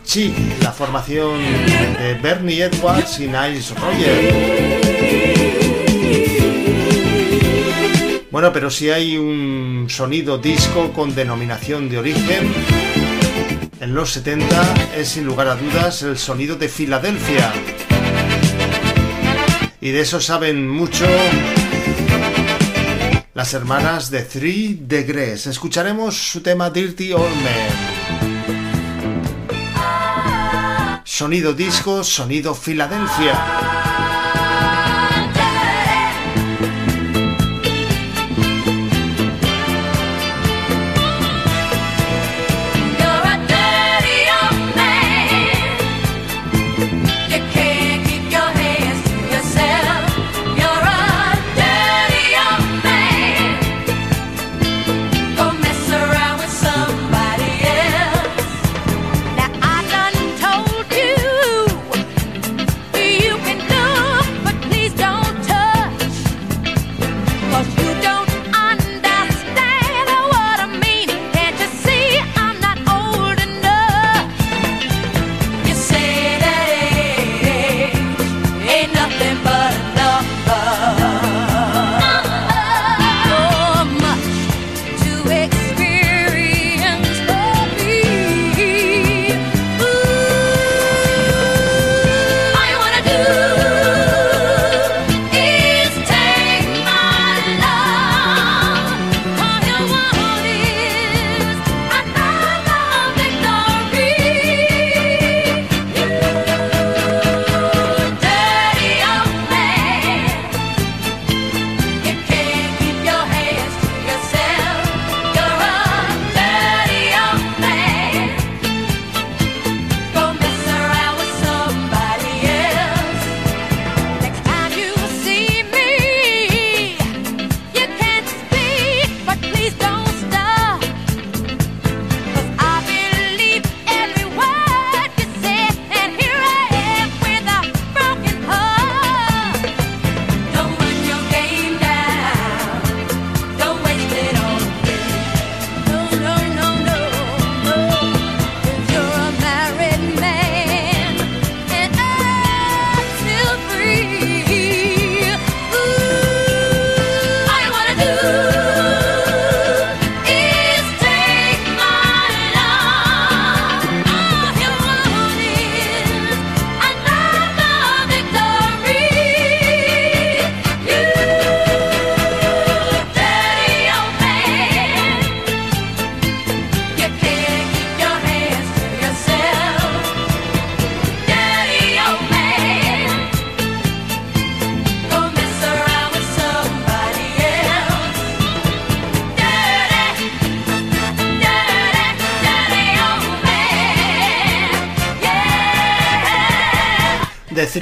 Chic, 0.05 0.33
la 0.61 0.71
formación 0.71 1.41
de 1.99 2.13
Bernie 2.23 2.63
Edwards 2.63 3.19
y 3.19 3.27
Niles 3.27 3.73
Roger. 3.77 4.79
Bueno, 8.31 8.53
pero 8.53 8.69
si 8.69 8.91
hay 8.91 9.17
un 9.17 9.87
sonido 9.89 10.37
disco 10.37 10.93
con 10.93 11.13
denominación 11.13 11.89
de 11.89 11.97
origen, 11.97 12.53
en 13.81 13.93
los 13.93 14.11
70 14.11 14.93
es 14.95 15.09
sin 15.09 15.25
lugar 15.25 15.49
a 15.49 15.55
dudas 15.55 16.01
el 16.03 16.17
sonido 16.17 16.55
de 16.55 16.69
Filadelfia. 16.69 17.51
Y 19.81 19.91
de 19.91 19.99
eso 19.99 20.21
saben 20.21 20.69
mucho 20.69 21.05
las 23.33 23.53
hermanas 23.53 24.11
de 24.11 24.21
Three 24.21 24.77
Degrees. 24.81 25.47
Escucharemos 25.47 26.15
su 26.15 26.41
tema 26.41 26.69
Dirty 26.69 27.13
Old 27.13 27.35
Man. 27.43 27.71
Sonido 31.03 31.53
disco, 31.53 32.03
sonido 32.03 32.53
Filadelfia. 32.53 33.92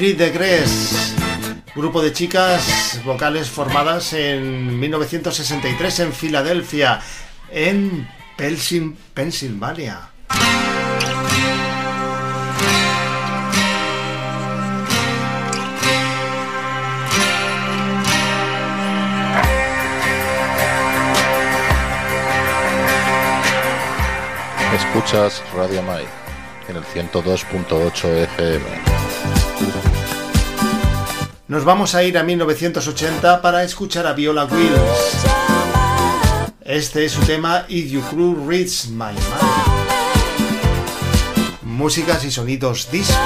Spirit 0.01 0.17
de 0.17 0.31
Gress, 0.31 1.13
grupo 1.75 2.01
de 2.01 2.11
chicas 2.11 2.99
vocales 3.05 3.47
formadas 3.47 4.13
en 4.13 4.79
1963 4.79 5.99
en 5.99 6.11
Filadelfia, 6.11 6.99
en 7.51 8.09
Pelsin, 8.35 8.97
Pensilvania. 9.13 10.09
Escuchas 24.73 25.43
Radio 25.55 25.83
Mai 25.83 26.05
en 26.69 26.77
el 26.77 26.83
102.8 26.85 28.07
FM. 28.23 28.90
Nos 31.51 31.65
vamos 31.65 31.95
a 31.95 32.03
ir 32.05 32.17
a 32.17 32.23
1980 32.23 33.41
para 33.41 33.65
escuchar 33.65 34.07
a 34.07 34.13
Viola 34.13 34.45
Wills. 34.45 35.25
Este 36.61 37.03
es 37.03 37.11
su 37.11 37.21
tema 37.23 37.65
If 37.67 37.91
You 37.91 38.01
Crew 38.09 38.47
Reads 38.47 38.87
My 38.87 39.07
Mind. 39.07 39.19
Músicas 41.63 42.23
y 42.23 42.31
sonidos 42.31 42.89
discos. 42.89 43.17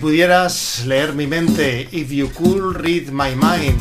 Pudieras 0.00 0.84
leer 0.86 1.12
mi 1.12 1.26
mente, 1.26 1.86
if 1.92 2.10
you 2.10 2.30
could 2.30 2.76
read 2.76 3.08
my 3.10 3.36
mind. 3.36 3.78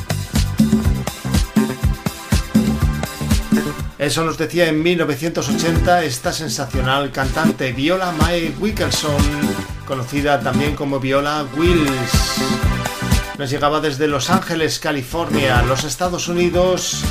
Eso 3.97 4.24
nos 4.26 4.38
decía 4.38 4.67
en 4.67 4.84
1980 4.84 6.03
esta 6.03 6.34
sensacional 6.34 7.11
cantante 7.11 7.72
Viola 7.72 8.11
Mae 8.11 8.53
Wickerson, 8.59 9.22
conocida 9.86 10.41
también 10.41 10.76
como 10.76 10.99
Viola 10.99 11.45
Wills. 11.55 12.11
Nos 13.38 13.49
llegaba 13.49 13.80
desde 13.80 14.07
Los 14.07 14.30
Ángeles, 14.30 14.80
California, 14.80 15.61
los 15.63 15.86
Estados 15.86 16.28
Unidos. 16.28 17.03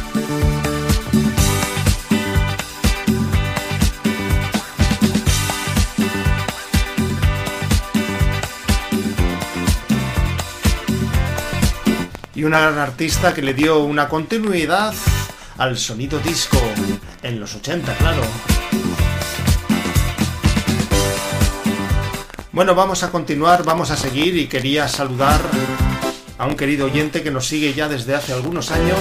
Y 12.38 12.44
una 12.44 12.60
gran 12.60 12.78
artista 12.78 13.34
que 13.34 13.42
le 13.42 13.52
dio 13.52 13.80
una 13.80 14.08
continuidad 14.08 14.94
al 15.56 15.76
sonido 15.76 16.20
disco 16.20 16.56
en 17.20 17.40
los 17.40 17.56
80, 17.56 17.92
claro. 17.96 18.22
Bueno, 22.52 22.76
vamos 22.76 23.02
a 23.02 23.10
continuar, 23.10 23.64
vamos 23.64 23.90
a 23.90 23.96
seguir 23.96 24.36
y 24.36 24.46
quería 24.46 24.86
saludar 24.86 25.40
a 26.38 26.46
un 26.46 26.54
querido 26.54 26.86
oyente 26.86 27.24
que 27.24 27.32
nos 27.32 27.48
sigue 27.48 27.74
ya 27.74 27.88
desde 27.88 28.14
hace 28.14 28.34
algunos 28.34 28.70
años, 28.70 29.00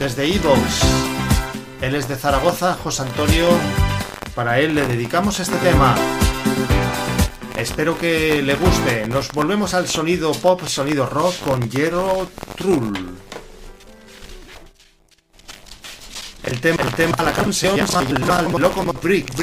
desde 0.00 0.24
Evox. 0.24 0.80
Él 1.80 1.94
es 1.94 2.08
de 2.08 2.16
Zaragoza, 2.16 2.74
José 2.82 3.02
Antonio. 3.02 3.46
Para 4.34 4.58
él 4.58 4.74
le 4.74 4.88
dedicamos 4.88 5.38
este 5.38 5.56
tema. 5.58 5.94
Espero 7.60 7.98
que 7.98 8.40
le 8.40 8.54
guste. 8.54 9.06
Nos 9.06 9.32
volvemos 9.32 9.74
al 9.74 9.86
sonido 9.86 10.32
pop, 10.32 10.66
sonido 10.66 11.04
rock 11.04 11.40
con 11.40 11.70
Jero 11.70 12.30
Trull. 12.56 13.18
El 16.42 16.60
tema, 16.60 16.82
el 16.82 16.94
tema, 16.94 17.16
la 17.22 17.32
canción 17.32 17.76
se 17.86 18.02
llama 18.02 18.92
Brick 19.02 19.36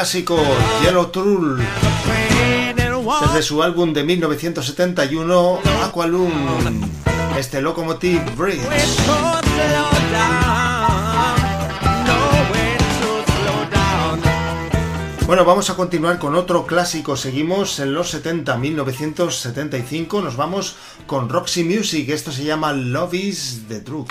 clásico, 0.00 0.38
Yellow 0.82 1.10
Trull, 1.10 1.62
desde 3.20 3.42
su 3.42 3.62
álbum 3.62 3.92
de 3.92 4.02
1971, 4.02 5.60
Aqualung, 5.84 6.32
este 7.38 7.60
Locomotive 7.60 8.24
Bridge. 8.34 8.62
Bueno, 15.26 15.44
vamos 15.44 15.68
a 15.68 15.76
continuar 15.76 16.18
con 16.18 16.34
otro 16.34 16.64
clásico. 16.64 17.14
Seguimos 17.18 17.78
en 17.78 17.92
los 17.92 18.08
70, 18.08 18.56
1975. 18.56 20.22
Nos 20.22 20.36
vamos 20.36 20.76
con 21.06 21.28
Roxy 21.28 21.62
Music. 21.62 22.08
Esto 22.08 22.32
se 22.32 22.44
llama 22.44 22.72
Love 22.72 23.12
is 23.12 23.64
the 23.68 23.80
Drug. 23.80 24.08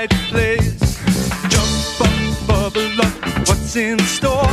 Red 0.00 0.12
light 0.12 0.28
plays. 0.30 0.98
Jump 1.48 2.00
up, 2.00 2.46
bubble 2.46 3.00
up, 3.00 3.48
what's 3.48 3.76
in 3.76 3.98
store? 4.00 4.52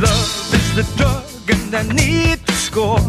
Love 0.00 0.54
is 0.54 0.74
the 0.76 0.84
drug, 0.96 1.24
and 1.50 1.74
I 1.74 1.82
need 1.94 2.46
to 2.46 2.52
score. 2.52 3.00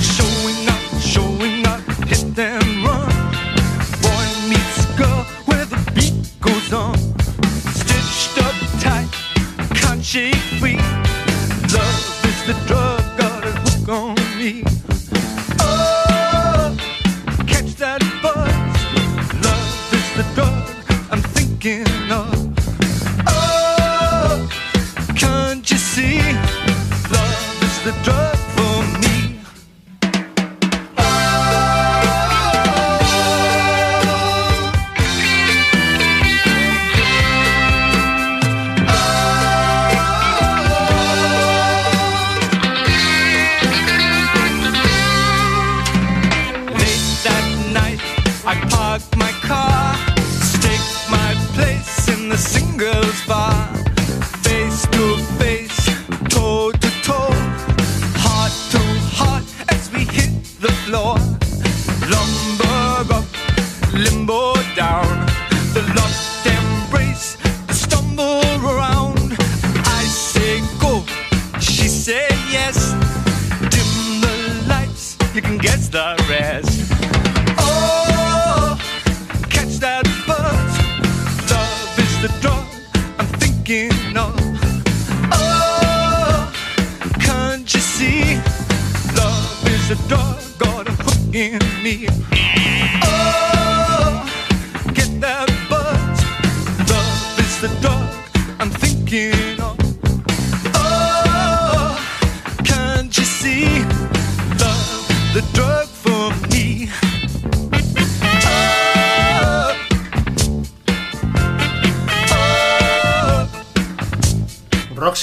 Showing 0.00 0.68
up, 0.68 1.00
showing 1.00 1.66
up, 1.66 1.80
hit 2.08 2.38
and 2.38 2.79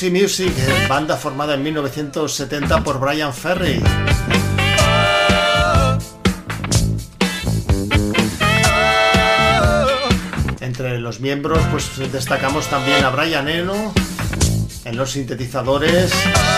Music, 0.09 0.53
eh, 0.57 0.87
banda 0.87 1.17
formada 1.17 1.55
en 1.55 1.63
1970 1.63 2.83
por 2.83 2.99
Brian 2.99 3.33
Ferry. 3.33 3.81
Entre 10.59 10.99
los 10.99 11.19
miembros, 11.19 11.59
pues 11.71 12.11
destacamos 12.11 12.67
también 12.67 13.03
a 13.03 13.09
Brian 13.09 13.47
Eno 13.47 13.93
en 14.85 14.97
los 14.97 15.11
sintetizadores 15.11 16.13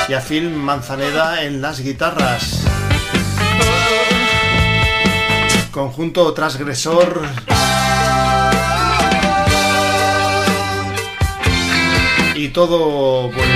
y 0.07 0.13
a 0.13 0.21
Phil 0.21 0.49
Manzaneda 0.49 1.43
en 1.43 1.61
las 1.61 1.79
guitarras. 1.79 2.63
Conjunto 5.71 6.33
transgresor. 6.33 7.21
Todo, 12.53 13.29
pues. 13.31 13.47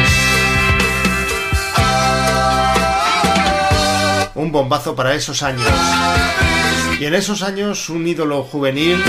Un 4.36 4.52
bombazo 4.52 4.96
para 4.96 5.16
esos 5.16 5.44
años. 5.44 5.68
Y 7.00 7.06
en 7.06 7.14
esos 7.16 7.44
años, 7.44 7.90
un 7.90 8.08
ídolo 8.08 8.44
juvenil 8.44 9.04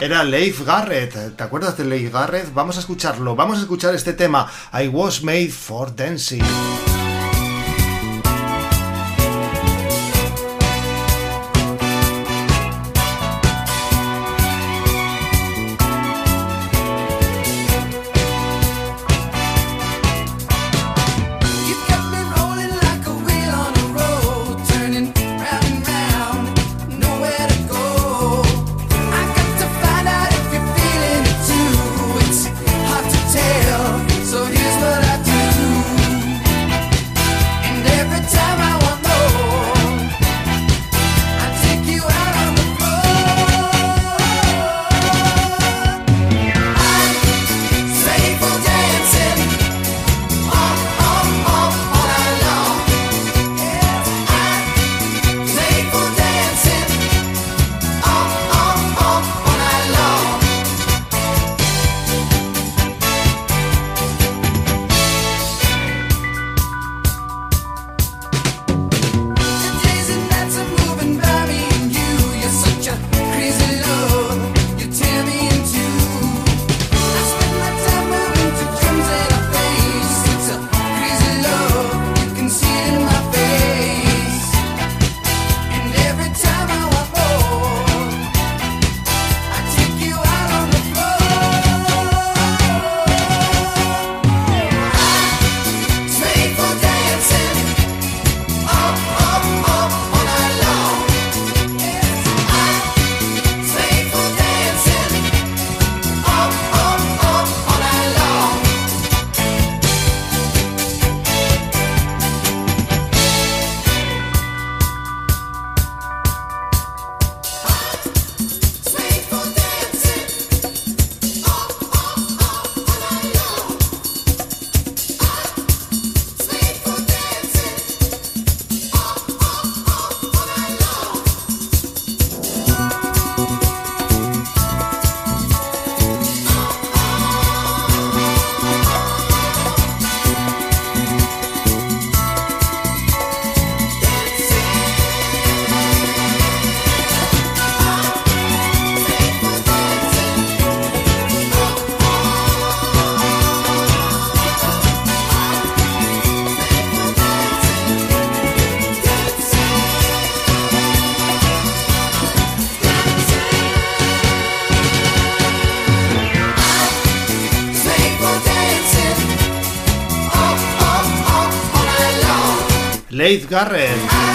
era 0.00 0.24
Leif 0.24 0.64
Garrett. 0.64 1.36
¿Te 1.36 1.42
acuerdas 1.42 1.76
de 1.76 1.84
Leif 1.84 2.12
Garrett? 2.12 2.52
Vamos 2.52 2.76
a 2.76 2.80
escucharlo. 2.80 3.34
Vamos 3.34 3.58
a 3.58 3.62
escuchar 3.62 3.94
este 3.94 4.12
tema. 4.12 4.50
I 4.72 4.88
was 4.88 5.22
made 5.22 5.50
for 5.50 5.94
dancing. 5.94 6.44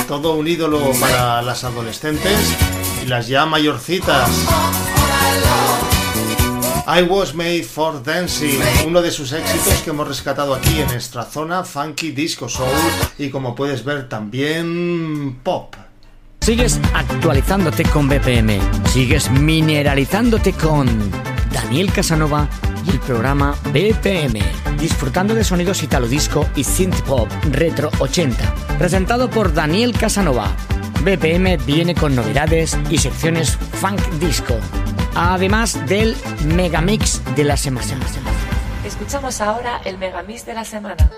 Todo 0.07 0.35
un 0.35 0.47
ídolo 0.47 0.91
para 0.99 1.41
las 1.41 1.63
adolescentes 1.63 2.55
y 3.03 3.07
las 3.07 3.27
ya 3.27 3.43
mayorcitas. 3.47 4.29
I 6.85 7.01
Was 7.01 7.33
Made 7.33 7.63
for 7.63 8.03
Dancing, 8.03 8.59
uno 8.85 9.01
de 9.01 9.09
sus 9.09 9.31
éxitos 9.31 9.81
que 9.81 9.89
hemos 9.89 10.07
rescatado 10.07 10.53
aquí 10.53 10.79
en 10.79 10.85
nuestra 10.89 11.25
zona 11.25 11.63
funky 11.63 12.11
disco 12.11 12.47
soul 12.47 12.69
y 13.17 13.31
como 13.31 13.55
puedes 13.55 13.83
ver 13.83 14.07
también 14.07 15.39
pop. 15.41 15.75
Sigues 16.41 16.79
actualizándote 16.93 17.85
con 17.85 18.07
BPM, 18.07 18.59
sigues 18.91 19.31
mineralizándote 19.31 20.53
con 20.53 20.87
Daniel 21.51 21.91
Casanova 21.91 22.47
y 22.85 22.91
el 22.91 22.99
programa 22.99 23.55
BPM, 23.71 24.39
disfrutando 24.77 25.33
de 25.33 25.43
sonidos 25.43 25.81
italo 25.81 26.07
disco 26.07 26.47
y 26.55 26.63
synth 26.63 27.01
pop 27.01 27.27
retro 27.49 27.89
80, 27.99 28.53
presentado 28.83 29.29
por 29.29 29.53
Daniel 29.53 29.97
Casanova. 29.97 30.51
BPM 31.05 31.55
viene 31.65 31.95
con 31.95 32.17
novedades 32.17 32.77
y 32.89 32.97
secciones 32.97 33.55
funk 33.55 34.01
disco, 34.19 34.55
además 35.15 35.87
del 35.87 36.17
megamix 36.53 37.21
de 37.33 37.45
la 37.45 37.55
semana. 37.55 37.87
Escuchamos 38.83 39.39
ahora 39.39 39.79
el 39.85 39.97
megamix 39.97 40.45
de 40.45 40.53
la 40.53 40.65
semana. 40.65 41.09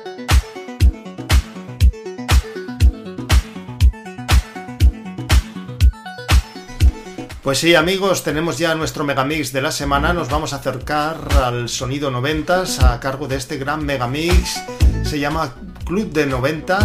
Pues 7.41 7.57
sí, 7.57 7.73
amigos, 7.73 8.23
tenemos 8.23 8.59
ya 8.59 8.75
nuestro 8.75 9.05
megamix 9.05 9.51
de 9.51 9.63
la 9.63 9.71
semana. 9.71 10.13
Nos 10.13 10.29
vamos 10.29 10.53
a 10.53 10.57
acercar 10.57 11.17
al 11.43 11.67
sonido 11.67 12.11
90 12.11 12.63
a 12.81 12.99
cargo 12.99 13.27
de 13.27 13.37
este 13.37 13.57
gran 13.57 13.83
megamix. 13.83 14.61
Se 15.03 15.17
llama 15.17 15.55
Club 15.85 16.11
de 16.11 16.25
90 16.25 16.79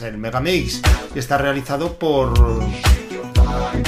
el 0.00 0.16
megamix, 0.16 0.80
y 1.14 1.18
está 1.18 1.36
realizado 1.36 1.94
por 1.98 2.32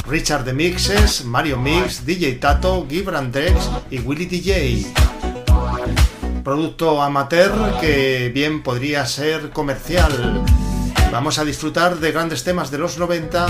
Richard 0.06 0.44
de 0.44 0.52
Mixes, 0.52 1.24
Mario 1.24 1.58
Mix, 1.58 2.04
DJ 2.04 2.34
Tato, 2.34 2.86
Gibran 2.88 3.32
Dex 3.32 3.70
y 3.90 4.00
Willy 4.00 4.26
DJ. 4.26 4.92
Producto 6.44 7.00
amateur 7.00 7.52
que 7.80 8.30
bien 8.34 8.62
podría 8.62 9.06
ser 9.06 9.50
comercial. 9.50 10.44
Vamos 11.10 11.38
a 11.38 11.44
disfrutar 11.44 11.98
de 11.98 12.12
grandes 12.12 12.44
temas 12.44 12.70
de 12.70 12.78
los 12.78 12.98
90 12.98 13.46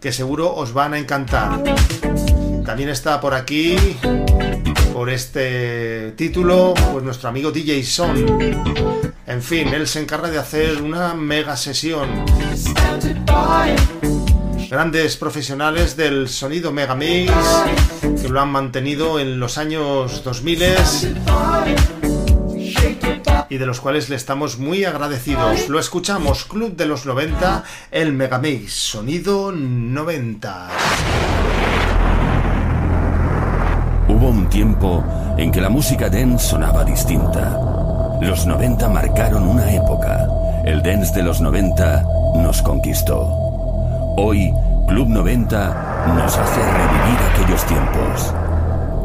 que 0.00 0.10
seguro 0.10 0.54
os 0.54 0.72
van 0.72 0.94
a 0.94 0.98
encantar. 0.98 1.62
También 2.64 2.88
está 2.88 3.20
por 3.20 3.34
aquí, 3.34 3.76
por 5.02 5.10
este 5.10 6.12
título, 6.12 6.74
pues 6.92 7.02
nuestro 7.02 7.28
amigo 7.28 7.50
DJ 7.50 7.82
Son. 7.82 8.14
En 9.26 9.42
fin, 9.42 9.66
él 9.74 9.88
se 9.88 9.98
encarga 9.98 10.30
de 10.30 10.38
hacer 10.38 10.80
una 10.80 11.12
mega 11.14 11.56
sesión. 11.56 12.24
Grandes 14.70 15.16
profesionales 15.16 15.96
del 15.96 16.28
sonido 16.28 16.70
Megamix 16.70 17.32
que 18.22 18.28
lo 18.28 18.40
han 18.40 18.50
mantenido 18.50 19.18
en 19.18 19.40
los 19.40 19.58
años 19.58 20.22
2000 20.22 20.62
y 23.48 23.58
de 23.58 23.66
los 23.66 23.80
cuales 23.80 24.08
le 24.08 24.14
estamos 24.14 24.58
muy 24.58 24.84
agradecidos. 24.84 25.68
Lo 25.68 25.80
escuchamos, 25.80 26.44
Club 26.44 26.76
de 26.76 26.86
los 26.86 27.06
90, 27.06 27.64
el 27.90 28.12
Megamix, 28.12 28.72
sonido 28.72 29.50
90. 29.50 30.70
Tiempo 34.52 35.02
en 35.38 35.50
que 35.50 35.62
la 35.62 35.70
música 35.70 36.10
dance 36.10 36.48
sonaba 36.48 36.84
distinta. 36.84 37.58
Los 38.20 38.44
90 38.44 38.86
marcaron 38.90 39.48
una 39.48 39.72
época. 39.72 40.28
El 40.66 40.82
dance 40.82 41.14
de 41.14 41.22
los 41.22 41.40
90 41.40 42.04
nos 42.36 42.60
conquistó. 42.60 43.22
Hoy, 44.18 44.52
Club 44.86 45.08
90 45.08 46.14
nos 46.14 46.36
hace 46.36 46.60
revivir 46.60 47.18
aquellos 47.32 47.64
tiempos. 47.64 48.34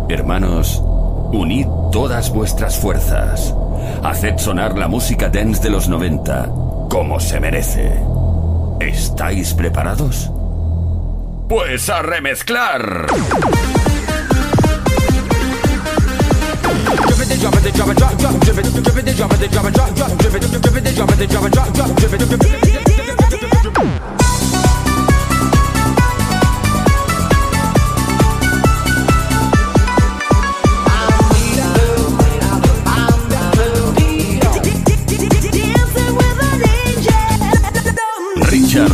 Hermanos, 0.10 0.84
unid 1.32 1.68
todas 1.94 2.30
vuestras 2.30 2.78
fuerzas. 2.78 3.56
Haced 4.04 4.40
sonar 4.40 4.78
la 4.78 4.90
música 4.90 5.30
dance 5.30 5.64
de 5.64 5.70
los 5.70 5.88
90 5.88 6.50
como 6.90 7.22
se 7.22 7.40
merece. 7.40 7.98
¿Estáis 8.82 9.54
preparados? 9.54 10.30
Pues 11.48 11.90
a 11.90 12.02
remezclar. 12.02 13.08
it, 17.28 17.36
they 17.36 17.42
drop 17.42 17.56
it, 17.56 17.64
they 17.64 17.72
drop 17.72 17.90
it, 17.90 17.98
drop, 17.98 18.18
drop, 18.18 18.40
drip 18.42 18.58
it, 18.58 18.84
drip 18.84 18.98
it, 18.98 19.06
they 19.06 19.14
drop 19.14 19.32
it, 19.34 19.40
they 19.40 19.48
drop 19.48 19.66
it, 19.66 19.74
drop, 19.74 19.96
drop, 19.96 20.18
drip 20.18 20.34
it, 20.34 20.42
drip 20.42 20.66
it, 20.66 20.84
they 20.84 20.94
drop 20.94 21.10
it, 21.10 21.18
they 21.18 21.28
drop 21.28 21.46
it, 21.46 21.52
drop, 21.54 21.74
drop, 21.74 21.96
drip 21.96 22.14
it, 22.14 22.20
drip 22.20 22.34
it, 22.34 22.40
drip 22.40 22.64
it. 22.64 22.88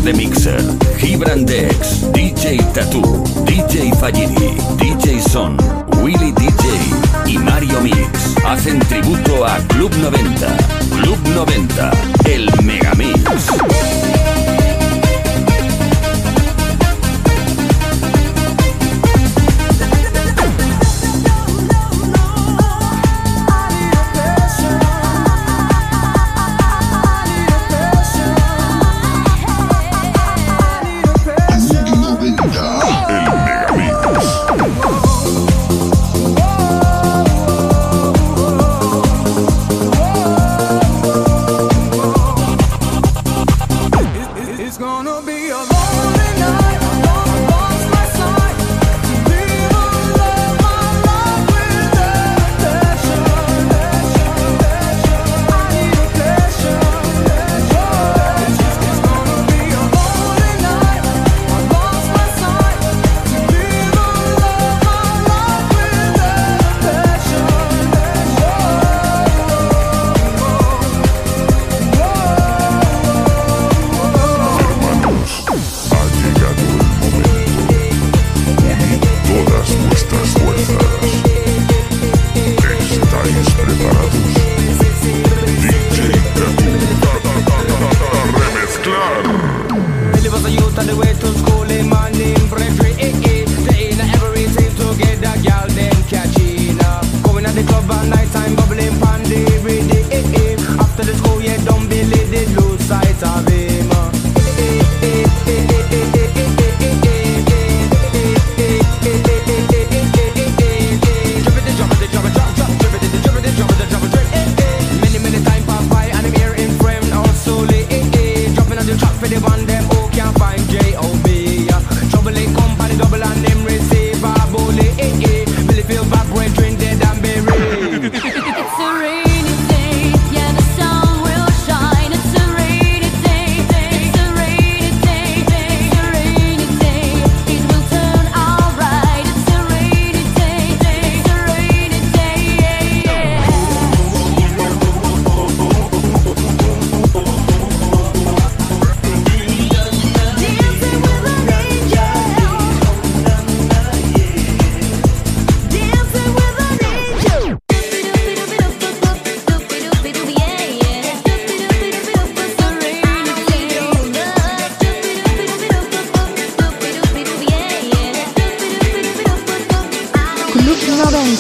The 0.04 0.12
Mixer, 0.12 0.58
Gibran 1.00 1.46
Dex, 1.46 2.04
DJ 2.12 2.58
Tattoo, 2.74 3.24
DJ 3.46 3.92
Fagini, 3.94 4.58
DJ 4.78 5.22
Son. 5.22 5.83
Mix 7.82 8.36
hacen 8.46 8.80
tributo 8.80 9.46
a 9.46 9.58
Club 9.68 9.94
90. 9.96 10.58
Club 11.02 11.18
90, 11.36 11.92
el 12.26 12.50
Megamix. 12.64 13.83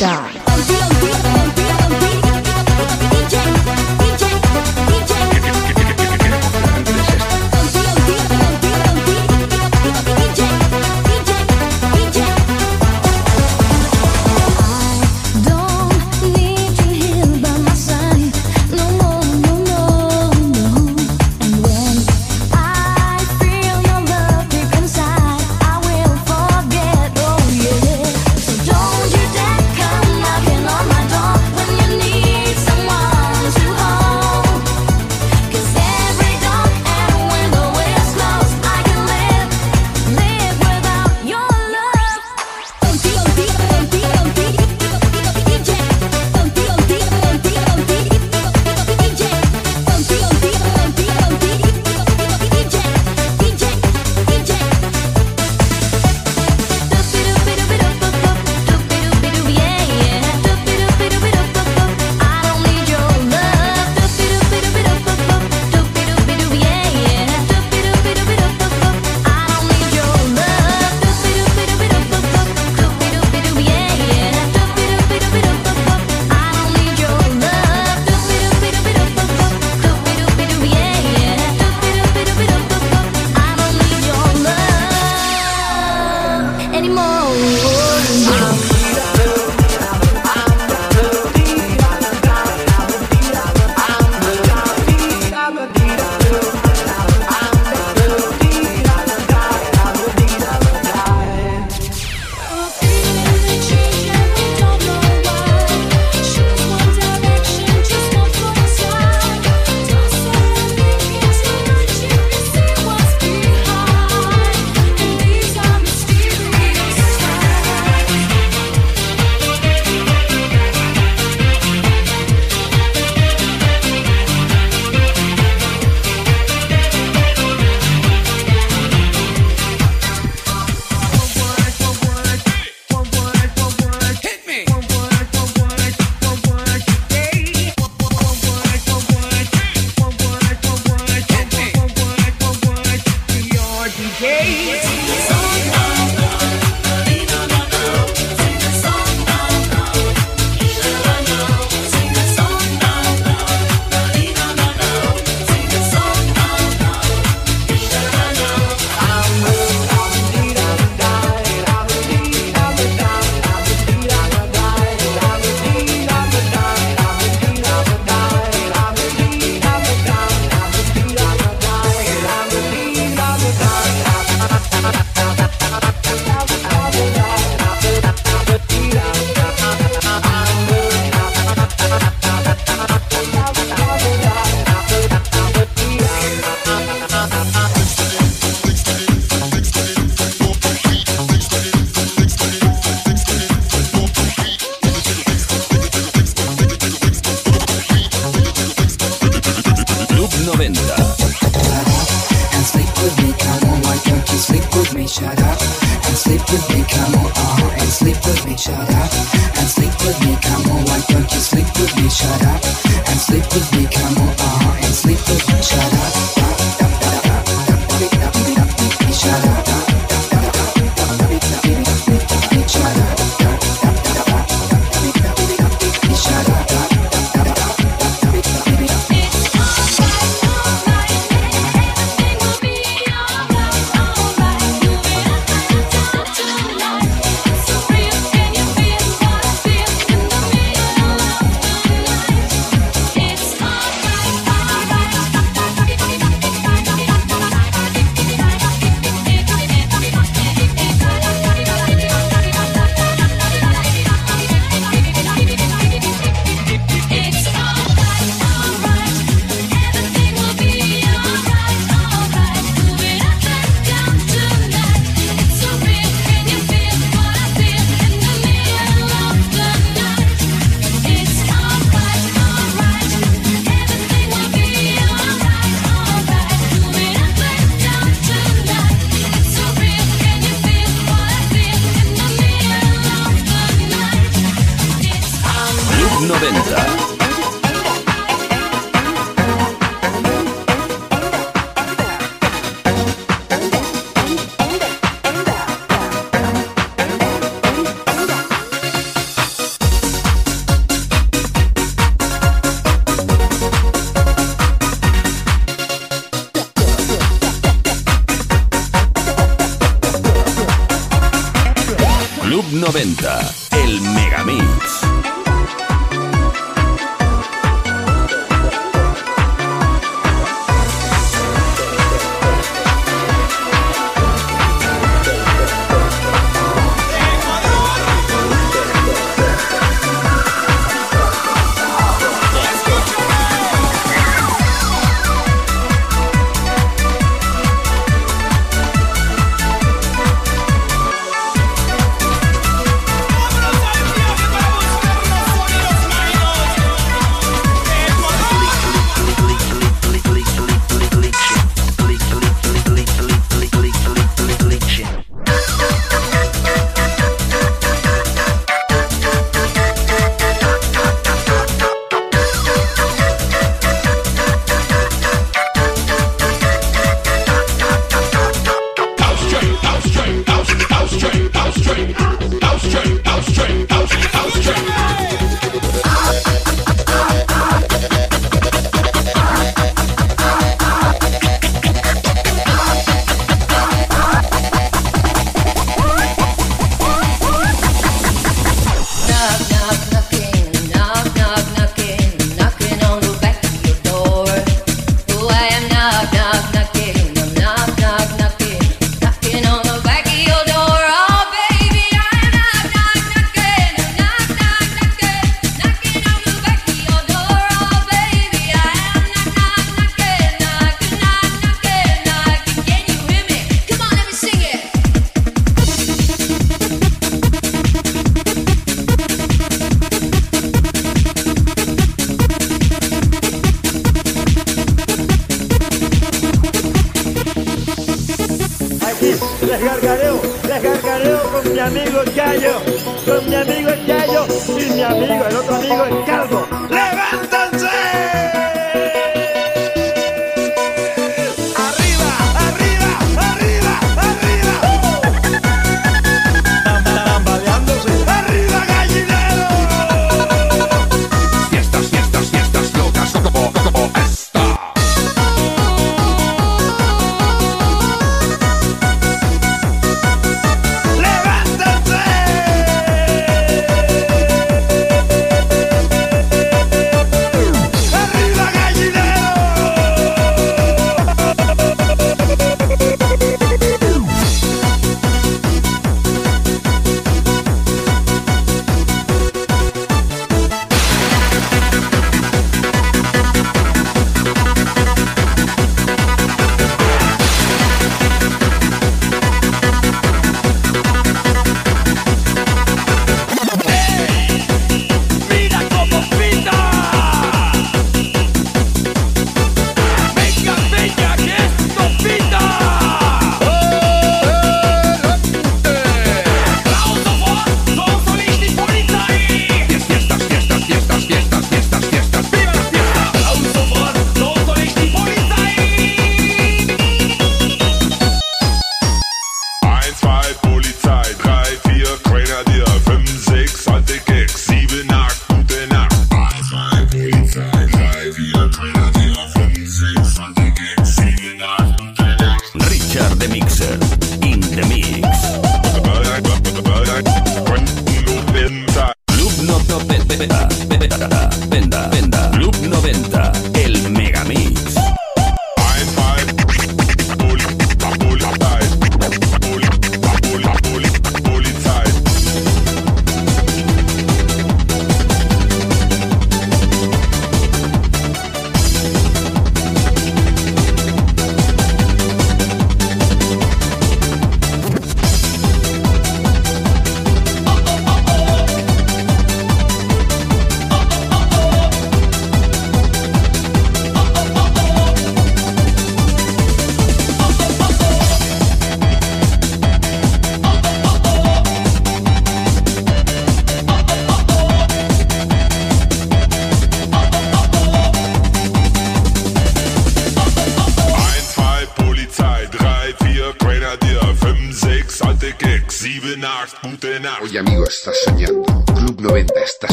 90. 0.00 0.37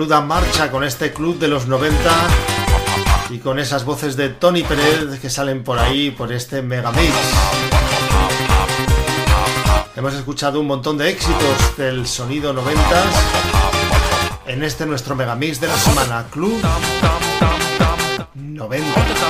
Menuda 0.00 0.22
marcha 0.22 0.70
con 0.70 0.82
este 0.82 1.12
club 1.12 1.38
de 1.38 1.46
los 1.46 1.66
90 1.66 1.98
y 3.28 3.38
con 3.38 3.58
esas 3.58 3.84
voces 3.84 4.16
de 4.16 4.30
Tony 4.30 4.62
Pérez 4.62 5.20
que 5.20 5.28
salen 5.28 5.62
por 5.62 5.78
ahí, 5.78 6.10
por 6.10 6.32
este 6.32 6.62
Megamix. 6.62 7.12
Hemos 9.94 10.14
escuchado 10.14 10.58
un 10.58 10.68
montón 10.68 10.96
de 10.96 11.10
éxitos 11.10 11.76
del 11.76 12.06
sonido 12.06 12.54
90 12.54 12.80
en 14.46 14.62
este 14.62 14.86
nuestro 14.86 15.14
Megamix 15.14 15.60
de 15.60 15.68
la 15.68 15.76
semana, 15.76 16.24
Club 16.30 16.62
90. 18.36 19.29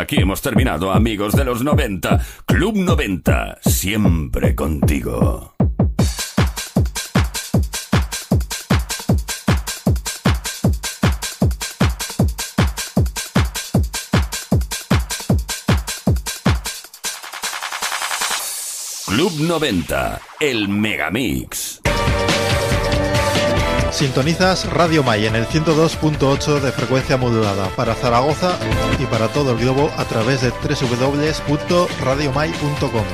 Aquí, 0.00 0.16
hemos 0.16 0.42
terminado, 0.42 0.92
amigos 0.92 1.34
de 1.34 1.44
los 1.44 1.62
90. 1.62 2.20
Club 2.46 2.76
90, 2.76 3.58
siempre 3.62 4.54
contigo. 4.54 5.54
Club 19.06 19.32
90, 19.40 20.20
el 20.40 20.68
Megamix. 20.68 21.65
Sintonizas 23.96 24.70
Radio 24.70 25.02
May 25.02 25.24
en 25.24 25.34
el 25.36 25.46
102.8 25.46 26.60
de 26.60 26.70
frecuencia 26.70 27.16
modulada 27.16 27.70
para 27.70 27.94
Zaragoza 27.94 28.58
y 29.00 29.06
para 29.06 29.28
todo 29.28 29.52
el 29.52 29.58
globo 29.58 29.90
a 29.96 30.04
través 30.04 30.42
de 30.42 30.50
www.radiomay.com. 30.50 33.04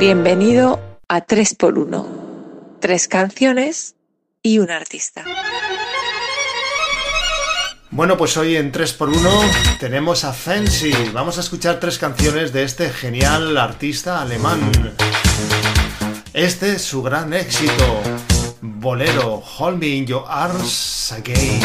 Bienvenido 0.00 0.80
a 1.06 1.24
3x1. 1.24 2.04
Tres 2.80 3.06
canciones 3.06 3.94
y 4.42 4.58
un 4.58 4.72
artista. 4.72 5.24
Bueno, 7.92 8.16
pues 8.16 8.36
hoy 8.38 8.56
en 8.56 8.72
3x1 8.72 9.78
tenemos 9.78 10.24
a 10.24 10.32
Fancy. 10.32 10.94
Vamos 11.12 11.36
a 11.36 11.42
escuchar 11.42 11.78
tres 11.78 11.98
canciones 11.98 12.50
de 12.50 12.62
este 12.62 12.88
genial 12.88 13.58
artista 13.58 14.22
alemán. 14.22 14.72
Este 16.32 16.72
es 16.72 16.80
su 16.80 17.02
gran 17.02 17.34
éxito. 17.34 18.00
Bolero, 18.62 19.42
Hold 19.58 19.78
Me 19.78 19.88
in 19.88 20.06
Your 20.06 20.24
Arms 20.26 21.12
Again. 21.12 21.60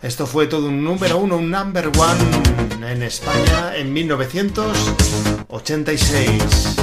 Esto 0.00 0.26
fue 0.26 0.46
todo 0.46 0.68
un 0.68 0.82
número 0.82 1.18
uno, 1.18 1.36
un 1.36 1.50
number 1.50 1.88
one 1.88 2.90
en 2.90 3.02
España 3.02 3.76
en 3.76 3.92
1986. 3.92 6.79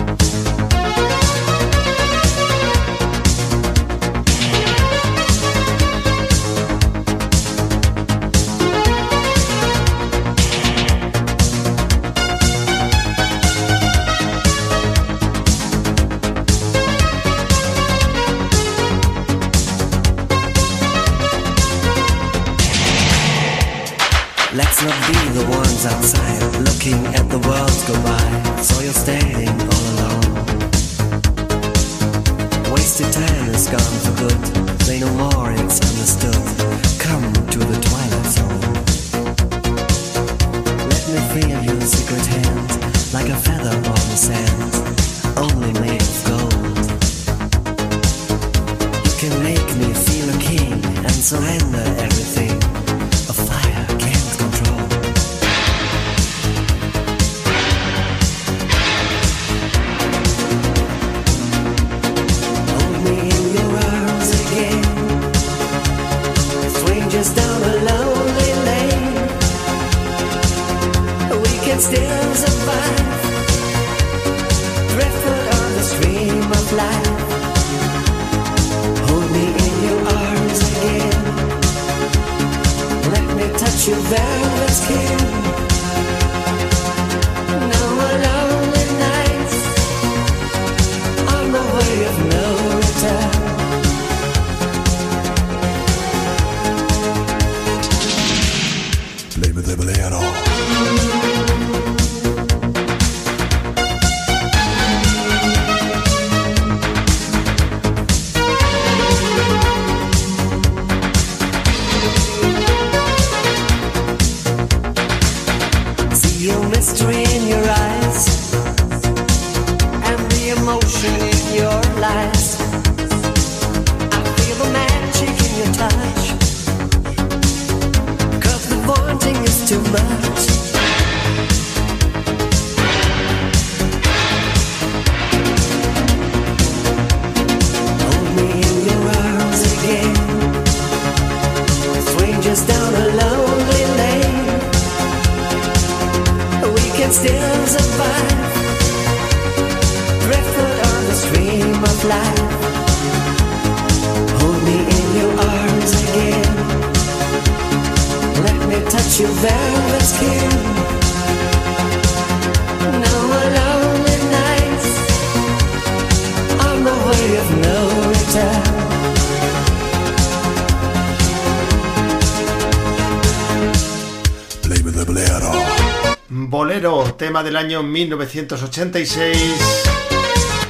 Año 177.58 177.82
1986, 177.82 179.84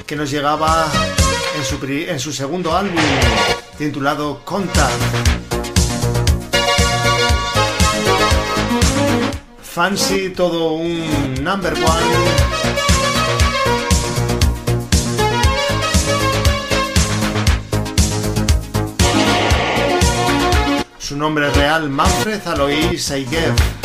que 0.06 0.16
nos 0.16 0.32
llegaba 0.32 0.90
en 1.58 1.66
su, 1.66 1.86
en 1.86 2.20
su 2.20 2.32
segundo 2.32 2.76
álbum, 2.76 3.02
titulado 3.78 4.42
Contact. 4.46 4.94
Fancy, 9.62 10.30
todo 10.30 10.74
un 10.74 11.44
number 11.44 11.74
one. 11.74 11.86
Su 20.98 21.18
nombre 21.18 21.50
real, 21.52 21.90
Manfred 21.90 22.48
Alois 22.48 23.04
Seigev. 23.04 23.77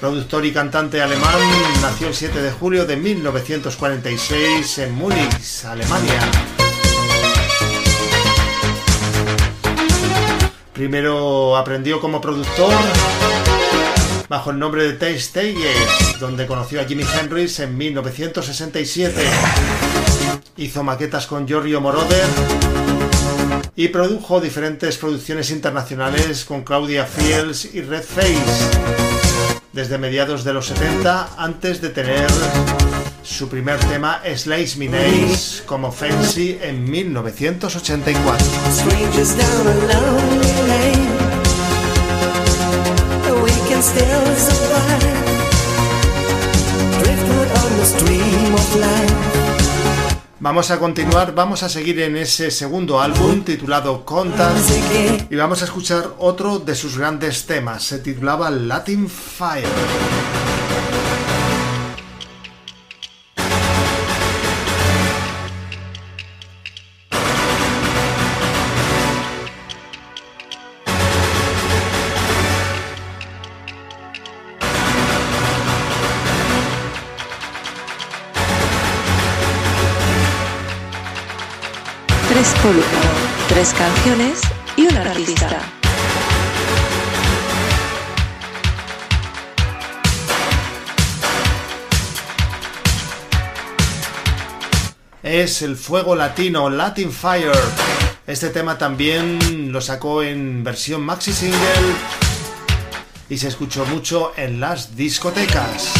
Productor 0.00 0.46
y 0.46 0.52
cantante 0.52 1.02
alemán, 1.02 1.38
nació 1.82 2.08
el 2.08 2.14
7 2.14 2.40
de 2.40 2.50
julio 2.52 2.86
de 2.86 2.96
1946 2.96 4.78
en 4.78 4.94
Múnich, 4.94 5.64
Alemania. 5.66 6.20
Primero 10.72 11.54
aprendió 11.54 12.00
como 12.00 12.18
productor 12.18 12.72
bajo 14.30 14.50
el 14.52 14.58
nombre 14.58 14.84
de 14.84 14.92
Taste 14.94 15.20
Stayes, 15.20 16.18
donde 16.18 16.46
conoció 16.46 16.80
a 16.80 16.84
Jimi 16.84 17.04
Hendrix 17.04 17.60
en 17.60 17.76
1967. 17.76 19.22
Hizo 20.56 20.82
maquetas 20.82 21.26
con 21.26 21.46
Giorgio 21.46 21.82
Moroder 21.82 22.26
y 23.76 23.88
produjo 23.88 24.40
diferentes 24.40 24.96
producciones 24.96 25.50
internacionales 25.50 26.46
con 26.46 26.62
Claudia 26.62 27.04
Fields 27.04 27.74
y 27.74 27.82
Red 27.82 28.04
Face 28.04 29.39
desde 29.72 29.98
mediados 29.98 30.44
de 30.44 30.52
los 30.52 30.66
70 30.66 31.30
antes 31.36 31.80
de 31.80 31.90
tener 31.90 32.28
su 33.22 33.48
primer 33.48 33.78
tema 33.80 34.20
Slice 34.34 34.78
Me 34.78 34.88
como 35.66 35.92
Fancy 35.92 36.58
en 36.60 36.90
1984. 36.90 38.46
Vamos 50.42 50.70
a 50.70 50.78
continuar, 50.78 51.34
vamos 51.34 51.62
a 51.62 51.68
seguir 51.68 52.00
en 52.00 52.16
ese 52.16 52.50
segundo 52.50 52.98
álbum 52.98 53.42
titulado 53.42 54.06
Contact 54.06 55.30
y 55.30 55.36
vamos 55.36 55.60
a 55.60 55.66
escuchar 55.66 56.14
otro 56.16 56.58
de 56.58 56.74
sus 56.74 56.96
grandes 56.96 57.44
temas. 57.44 57.82
Se 57.82 57.98
titulaba 57.98 58.48
Latin 58.50 59.06
Fire. 59.06 60.19
Tres 83.60 83.74
canciones 83.74 84.40
y 84.74 84.86
un 84.86 84.96
artista. 84.96 85.60
Es 95.22 95.60
el 95.60 95.76
fuego 95.76 96.16
latino, 96.16 96.70
Latin 96.70 97.12
Fire. 97.12 97.52
Este 98.26 98.48
tema 98.48 98.78
también 98.78 99.70
lo 99.70 99.82
sacó 99.82 100.22
en 100.22 100.64
versión 100.64 101.02
maxi 101.02 101.34
single 101.34 101.58
y 103.28 103.36
se 103.36 103.48
escuchó 103.48 103.84
mucho 103.84 104.32
en 104.38 104.58
las 104.58 104.96
discotecas. 104.96 105.99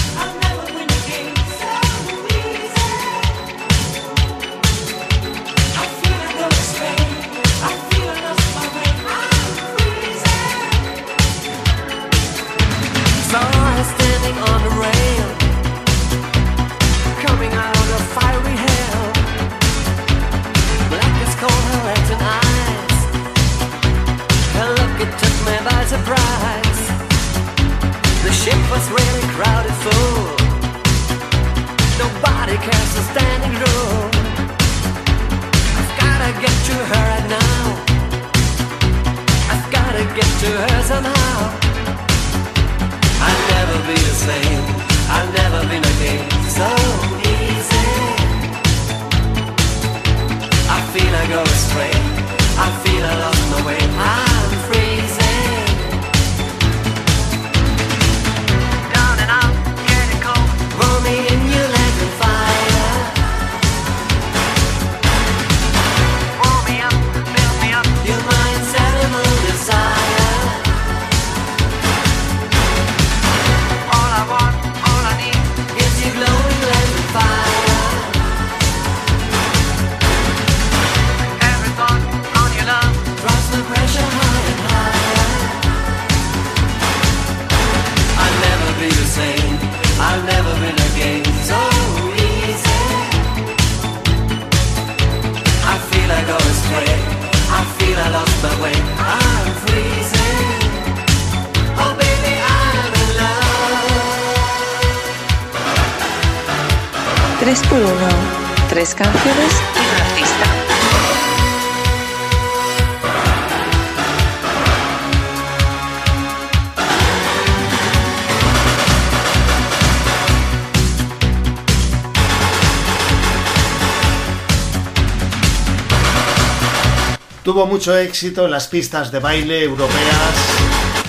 Tuvo 127.51 127.67
mucho 127.67 127.99
éxito 127.99 128.45
en 128.45 128.53
las 128.53 128.69
pistas 128.69 129.11
de 129.11 129.19
baile 129.19 129.65
europeas, 129.65 130.37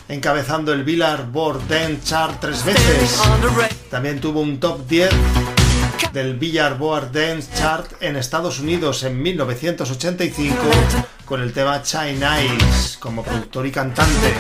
encabezando 0.08 0.74
el 0.74 0.84
Billboard 0.84 1.68
Dance 1.68 2.00
Chart 2.04 2.38
tres 2.42 2.66
veces. 2.66 3.22
También 3.92 4.20
tuvo 4.20 4.42
un 4.42 4.60
top 4.60 4.88
10 4.88 5.12
del 6.12 6.38
Billboard 6.38 7.12
Dance 7.12 7.48
Chart 7.54 7.86
en 8.00 8.16
Estados 8.16 8.60
Unidos 8.60 9.04
en 9.04 9.22
1985 9.22 10.56
con 11.26 11.44
el 11.44 11.54
tema 11.54 11.84
China 11.84 12.42
Eyes 12.42 12.98
como 13.00 13.22
productor 13.22 13.68
y 13.68 13.72
cantante. 13.72 14.34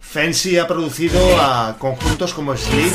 Fancy 0.00 0.58
ha 0.58 0.66
producido 0.66 1.20
a 1.40 1.76
conjuntos 1.78 2.34
como 2.34 2.56
Sleep, 2.56 2.92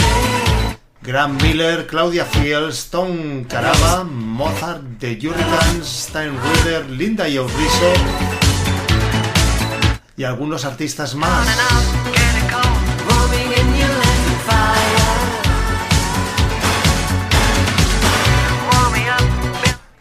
Graham 1.04 1.38
Miller, 1.42 1.88
Claudia 1.88 2.26
Fields, 2.26 2.92
Tom 2.92 3.46
Caraba, 3.46 4.04
Mozart, 4.04 4.84
The 5.00 5.18
Hurricanes, 5.18 5.88
Stein 5.88 6.38
Reader, 6.40 6.90
Linda 6.92 7.28
y 7.28 7.40
Rizzo 7.40 7.94
y 10.16 10.24
algunos 10.24 10.64
artistas 10.64 11.16
más. 11.16 11.48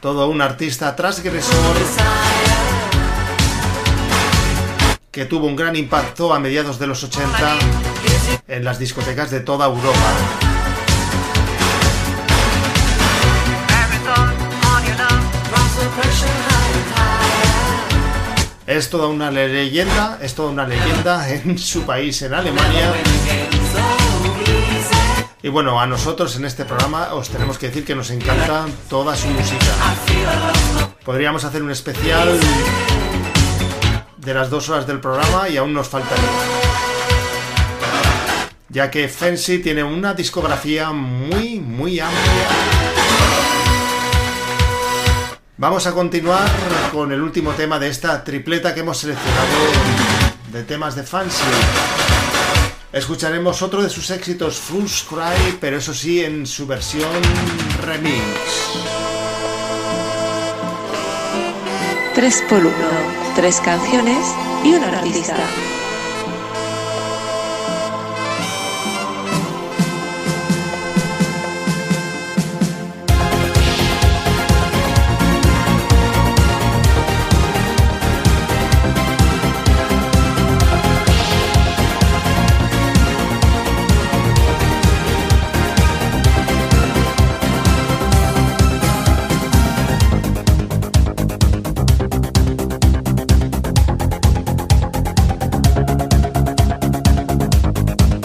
Todo 0.00 0.28
un 0.28 0.42
artista 0.42 0.94
transgresor 0.96 1.76
que 5.10 5.24
tuvo 5.24 5.46
un 5.46 5.56
gran 5.56 5.76
impacto 5.76 6.34
a 6.34 6.38
mediados 6.38 6.78
de 6.78 6.86
los 6.86 7.02
80 7.02 7.58
en 8.48 8.64
las 8.64 8.78
discotecas 8.78 9.30
de 9.30 9.40
toda 9.40 9.66
Europa. 9.66 10.49
Es 18.80 18.88
toda 18.88 19.08
una 19.08 19.30
leyenda, 19.30 20.18
es 20.22 20.34
toda 20.34 20.48
una 20.48 20.66
leyenda 20.66 21.28
en 21.28 21.58
su 21.58 21.82
país, 21.82 22.22
en 22.22 22.32
Alemania. 22.32 22.94
Y 25.42 25.50
bueno, 25.50 25.78
a 25.78 25.86
nosotros 25.86 26.34
en 26.36 26.46
este 26.46 26.64
programa 26.64 27.12
os 27.12 27.28
tenemos 27.28 27.58
que 27.58 27.66
decir 27.66 27.84
que 27.84 27.94
nos 27.94 28.10
encanta 28.10 28.64
toda 28.88 29.14
su 29.14 29.26
música. 29.26 29.66
Podríamos 31.04 31.44
hacer 31.44 31.62
un 31.62 31.70
especial 31.70 32.40
de 34.16 34.32
las 34.32 34.48
dos 34.48 34.70
horas 34.70 34.86
del 34.86 34.98
programa 34.98 35.50
y 35.50 35.58
aún 35.58 35.74
nos 35.74 35.86
faltaría. 35.86 36.24
Ya 38.70 38.90
que 38.90 39.08
Fancy 39.08 39.58
tiene 39.58 39.84
una 39.84 40.14
discografía 40.14 40.90
muy, 40.90 41.60
muy 41.60 42.00
amplia. 42.00 42.79
Vamos 45.60 45.86
a 45.86 45.92
continuar 45.92 46.50
con 46.90 47.12
el 47.12 47.20
último 47.20 47.52
tema 47.52 47.78
de 47.78 47.88
esta 47.88 48.24
tripleta 48.24 48.72
que 48.72 48.80
hemos 48.80 48.96
seleccionado 48.96 49.58
de 50.50 50.62
temas 50.62 50.96
de 50.96 51.02
Fancy. 51.02 51.44
Escucharemos 52.94 53.60
otro 53.60 53.82
de 53.82 53.90
sus 53.90 54.08
éxitos, 54.08 54.56
Fool's 54.56 55.04
Cry, 55.06 55.58
pero 55.60 55.76
eso 55.76 55.92
sí 55.92 56.24
en 56.24 56.46
su 56.46 56.66
versión 56.66 57.12
remix. 57.82 58.16
3 62.14 62.44
por 62.48 62.60
1 62.60 62.70
Tres 63.36 63.60
canciones 63.60 64.34
y 64.64 64.72
un 64.72 64.82
artista. 64.82 65.36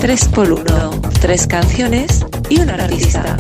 Tres 0.06 0.28
por 0.28 0.52
1 0.52 1.02
Tres 1.20 1.48
canciones 1.48 2.24
y 2.48 2.62
un 2.62 2.70
artista. 2.70 3.38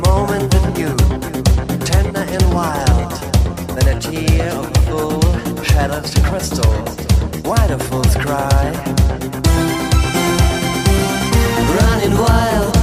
Moment 0.00 0.52
with 0.52 0.76
you, 0.76 0.96
tender 1.86 2.18
and 2.18 2.52
wild, 2.52 3.12
than 3.76 3.96
a 3.96 4.00
tear 4.00 4.50
of 4.50 5.64
shatters 5.64 6.12
to 6.14 6.20
crystal. 6.22 6.72
Why 7.44 7.64
do 7.68 7.78
fools 7.78 8.16
cry? 8.16 8.72
Running 11.78 12.18
wild. 12.18 12.77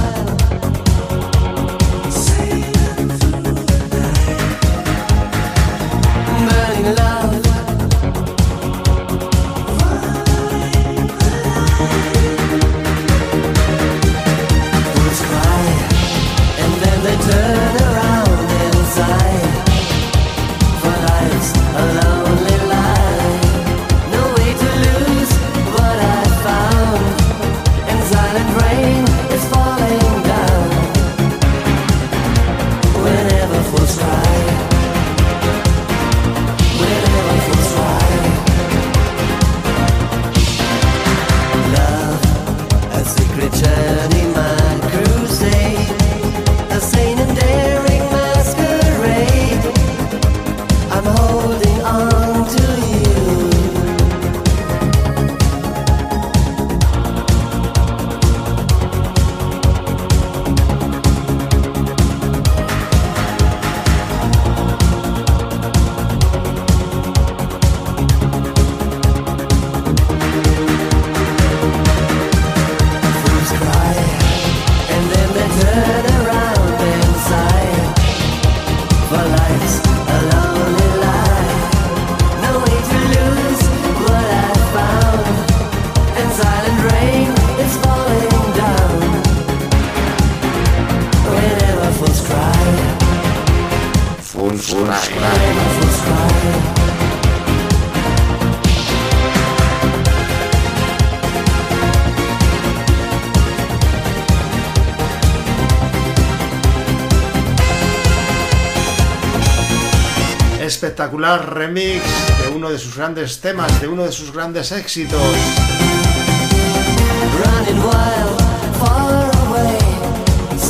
Espectacular 110.96 111.54
remix 111.54 112.02
de 112.42 112.56
uno 112.56 112.70
de 112.70 112.78
sus 112.78 112.96
grandes 112.96 113.38
temas, 113.42 113.82
de 113.82 113.86
uno 113.86 114.04
de 114.04 114.12
sus 114.12 114.32
grandes 114.32 114.72
éxitos. 114.72 115.20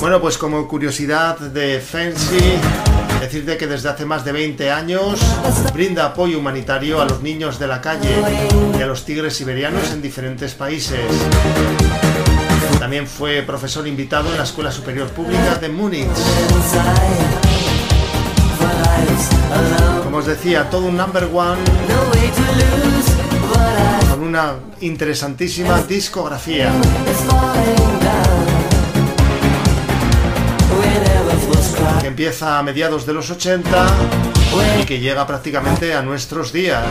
Bueno, 0.00 0.20
pues 0.20 0.36
como 0.36 0.66
curiosidad 0.66 1.38
de 1.38 1.78
Fancy, 1.78 2.58
decirte 3.20 3.56
que 3.56 3.68
desde 3.68 3.88
hace 3.88 4.04
más 4.04 4.24
de 4.24 4.32
20 4.32 4.68
años 4.72 5.20
brinda 5.72 6.06
apoyo 6.06 6.40
humanitario 6.40 7.00
a 7.00 7.04
los 7.04 7.22
niños 7.22 7.60
de 7.60 7.68
la 7.68 7.80
calle 7.80 8.16
y 8.76 8.82
a 8.82 8.86
los 8.88 9.04
tigres 9.04 9.36
siberianos 9.36 9.92
en 9.92 10.02
diferentes 10.02 10.54
países. 10.54 11.06
También 12.80 13.06
fue 13.06 13.42
profesor 13.42 13.86
invitado 13.86 14.28
en 14.32 14.38
la 14.38 14.42
Escuela 14.42 14.72
Superior 14.72 15.06
Pública 15.10 15.54
de 15.60 15.68
Múnich. 15.68 16.08
Como 20.16 20.24
os 20.24 20.34
decía, 20.34 20.70
todo 20.70 20.86
un 20.86 20.96
number 20.96 21.28
one 21.30 21.60
con 24.08 24.22
una 24.22 24.54
interesantísima 24.80 25.82
discografía. 25.82 26.72
que 32.00 32.06
empieza 32.06 32.58
a 32.58 32.62
mediados 32.62 33.04
de 33.04 33.12
los 33.12 33.30
80 33.30 33.86
y 34.80 34.84
que 34.86 35.00
llega 35.00 35.26
prácticamente 35.26 35.92
a 35.92 36.00
nuestros 36.00 36.50
días. 36.50 36.86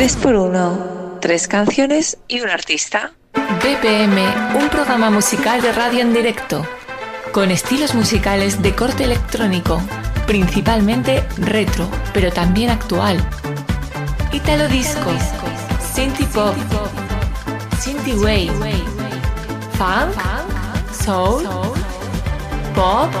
Tres 0.00 0.16
por 0.16 0.34
uno. 0.34 1.18
Tres 1.20 1.46
canciones 1.46 2.16
y 2.26 2.40
un 2.40 2.48
artista. 2.48 3.12
BPM, 3.34 4.16
un 4.58 4.70
programa 4.70 5.10
musical 5.10 5.60
de 5.60 5.72
radio 5.72 6.00
en 6.00 6.14
directo, 6.14 6.66
con 7.32 7.50
estilos 7.50 7.94
musicales 7.94 8.62
de 8.62 8.74
corte 8.74 9.04
electrónico, 9.04 9.78
principalmente 10.26 11.22
retro, 11.36 11.86
pero 12.14 12.32
también 12.32 12.70
actual. 12.70 13.22
Italo 14.32 14.68
disco, 14.68 15.12
synthie 15.92 16.24
pop, 16.28 16.54
synthie 17.78 18.14
funk, 19.74 20.14
soul, 21.04 21.44
pop, 22.74 23.12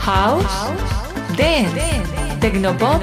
house, 0.00 0.72
dance, 1.38 2.02
tecnopop, 2.40 3.00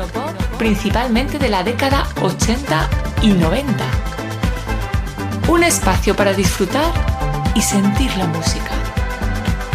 principalmente 0.58 1.40
de 1.40 1.48
la 1.48 1.64
década 1.64 2.06
80 2.22 2.90
y 3.22 3.30
90. 3.30 3.86
Un 5.48 5.64
espacio 5.64 6.16
para 6.16 6.34
disfrutar 6.34 6.92
y 7.56 7.62
sentir 7.62 8.16
la 8.18 8.28
música. 8.28 8.72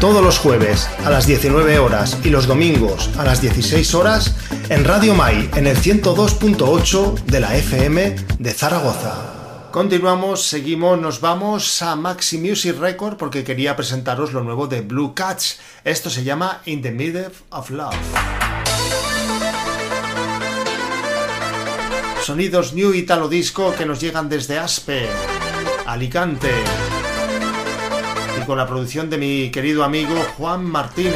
Todos 0.00 0.22
los 0.22 0.38
jueves 0.38 0.88
a 1.04 1.10
las 1.10 1.26
19 1.26 1.78
horas 1.78 2.18
y 2.24 2.28
los 2.28 2.46
domingos 2.46 3.10
a 3.18 3.24
las 3.24 3.40
16 3.40 3.94
horas 3.94 4.36
en 4.68 4.84
Radio 4.84 5.14
Mai 5.14 5.48
en 5.56 5.66
el 5.66 5.76
102.8 5.78 7.24
de 7.24 7.40
la 7.40 7.56
FM 7.56 8.16
de 8.38 8.52
Zaragoza. 8.52 9.70
Continuamos, 9.70 10.46
seguimos, 10.46 11.00
nos 11.00 11.20
vamos 11.20 11.82
a 11.82 11.96
Maxi 11.96 12.38
Music 12.38 12.78
Record 12.78 13.16
porque 13.16 13.42
quería 13.42 13.74
presentaros 13.74 14.32
lo 14.32 14.44
nuevo 14.44 14.66
de 14.66 14.82
Blue 14.82 15.14
Cats. 15.14 15.58
Esto 15.82 16.10
se 16.10 16.22
llama 16.22 16.60
In 16.66 16.82
the 16.82 16.92
Middle 16.92 17.30
of 17.50 17.70
Love. 17.70 18.43
Sonidos 22.24 22.72
New 22.72 22.94
Italo 22.94 23.28
Disco 23.28 23.74
que 23.76 23.84
nos 23.84 24.00
llegan 24.00 24.30
desde 24.30 24.58
Aspe, 24.58 25.06
Alicante. 25.84 26.50
Y 28.40 28.46
con 28.46 28.56
la 28.56 28.66
producción 28.66 29.10
de 29.10 29.18
mi 29.18 29.50
querido 29.50 29.84
amigo 29.84 30.14
Juan 30.38 30.64
Martínez. 30.64 31.12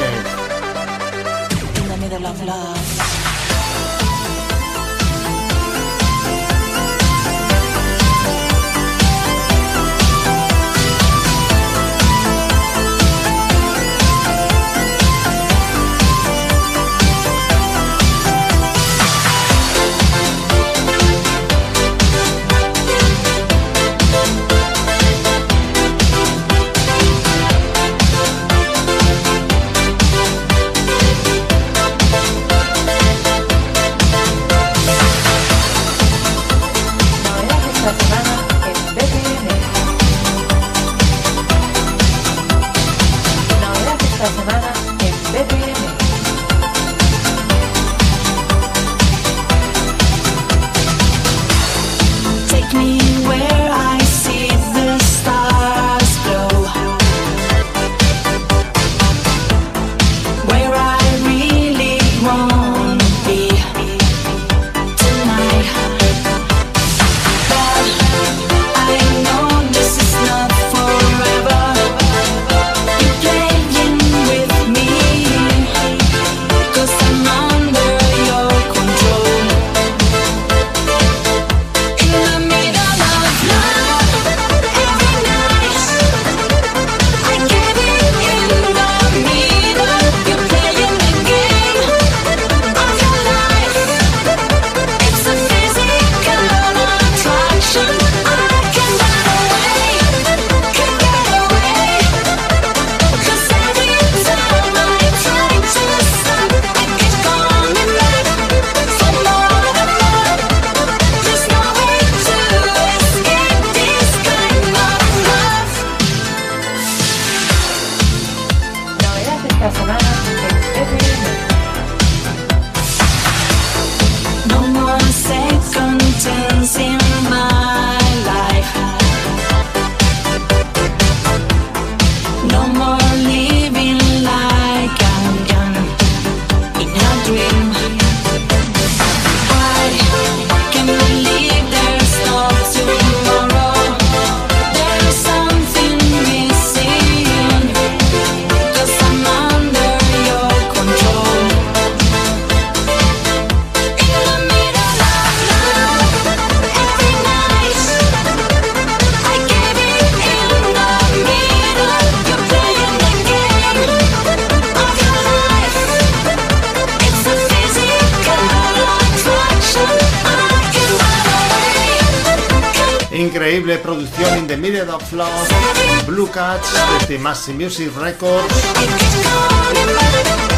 Music 177.21 177.91
Records. 177.97 178.55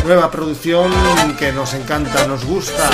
Nueva 0.04 0.30
producción 0.30 0.92
que 1.38 1.52
nos 1.52 1.74
encanta, 1.74 2.26
nos 2.26 2.44
gusta, 2.44 2.90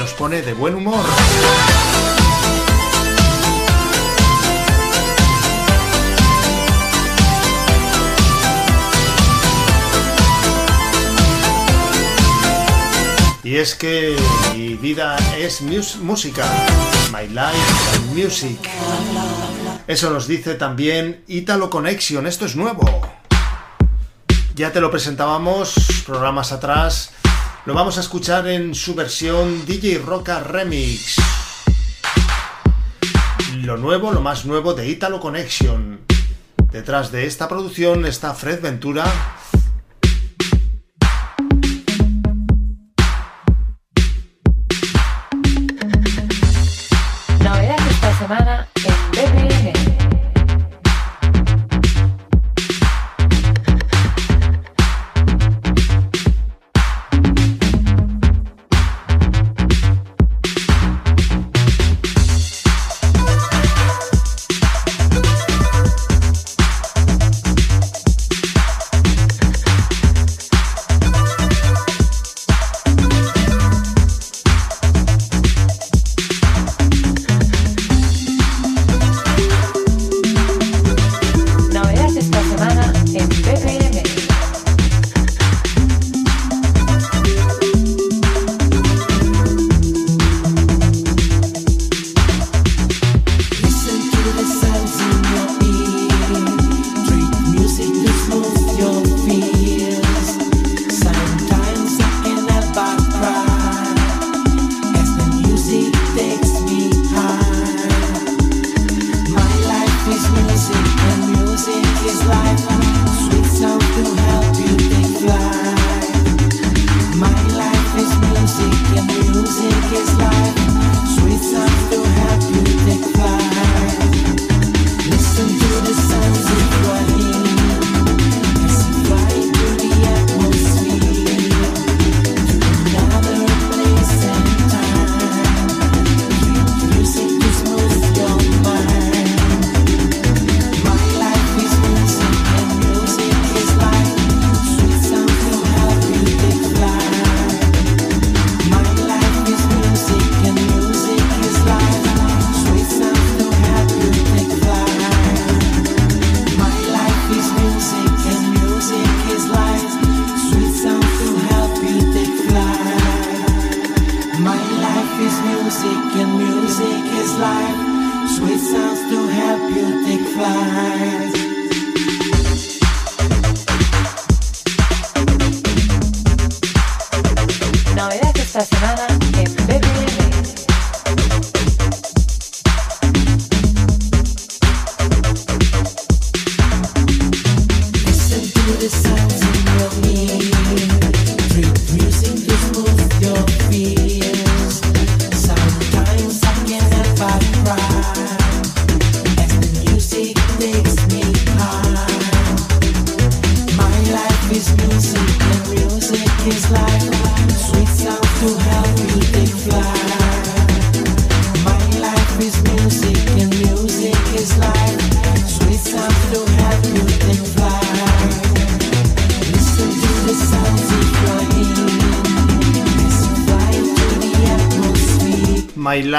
nos 0.00 0.12
pone 0.14 0.40
de 0.42 0.54
buen 0.54 0.74
humor. 0.76 1.04
Y 13.44 13.56
es 13.56 13.74
que 13.74 14.16
mi 14.54 14.74
vida 14.74 15.16
es 15.38 15.60
música. 16.00 16.44
My 17.12 17.28
life 17.28 17.94
and 17.94 18.14
music. 18.14 18.58
Eso 19.86 20.10
nos 20.10 20.26
dice 20.26 20.54
también 20.54 21.22
Italo 21.28 21.70
Connection, 21.70 22.26
esto 22.26 22.44
es 22.44 22.56
nuevo. 22.56 22.84
Ya 24.56 24.72
te 24.72 24.80
lo 24.80 24.90
presentábamos 24.90 26.02
programas 26.04 26.50
atrás. 26.50 27.12
Lo 27.66 27.74
vamos 27.74 27.96
a 27.96 28.00
escuchar 28.00 28.48
en 28.48 28.74
su 28.74 28.96
versión 28.96 29.64
DJ 29.64 29.98
Roca 29.98 30.40
Remix. 30.40 31.16
Lo 33.58 33.76
nuevo, 33.76 34.10
lo 34.10 34.20
más 34.20 34.44
nuevo 34.44 34.74
de 34.74 34.88
Italo 34.88 35.20
Connection. 35.20 36.00
Detrás 36.72 37.12
de 37.12 37.26
esta 37.26 37.48
producción 37.48 38.06
está 38.06 38.34
Fred 38.34 38.60
Ventura, 38.60 39.04
semana 48.18 48.66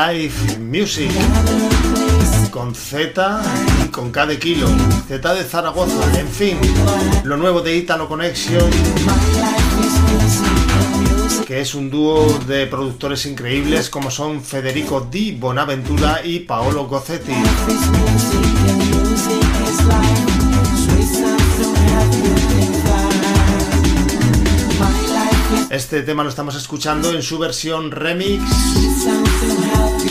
My 0.08 0.14
Life 0.14 0.58
Music. 0.60 1.12
Con 2.50 2.74
Z 2.74 3.42
y 3.84 3.88
con 3.90 4.12
K 4.12 4.26
de 4.26 4.40
kilo, 4.40 4.68
Z 5.08 5.34
de 5.34 5.44
Zaragoza, 5.44 6.20
en 6.20 6.28
fin, 6.28 6.58
lo 7.24 7.36
nuevo 7.36 7.62
de 7.62 7.76
Italo 7.76 8.08
Connection, 8.08 8.70
que 11.46 11.60
es 11.60 11.76
un 11.76 11.90
dúo 11.90 12.40
de 12.48 12.68
productores 12.68 13.26
increíbles 13.26 13.90
como 13.90 14.10
son 14.10 14.42
Federico 14.42 15.02
Di 15.02 15.34
Bonaventura 15.34 16.22
y 16.24 16.40
Paolo 16.40 16.88
Gozzetti. 16.88 17.34
Este 25.70 26.02
tema 26.02 26.24
lo 26.24 26.30
estamos 26.30 26.56
escuchando 26.56 27.12
en 27.12 27.22
su 27.22 27.38
versión 27.38 27.92
remix, 27.92 28.42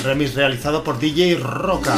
remix 0.04 0.34
realizado 0.34 0.84
por 0.84 0.98
DJ 0.98 1.36
Roca 1.36 1.94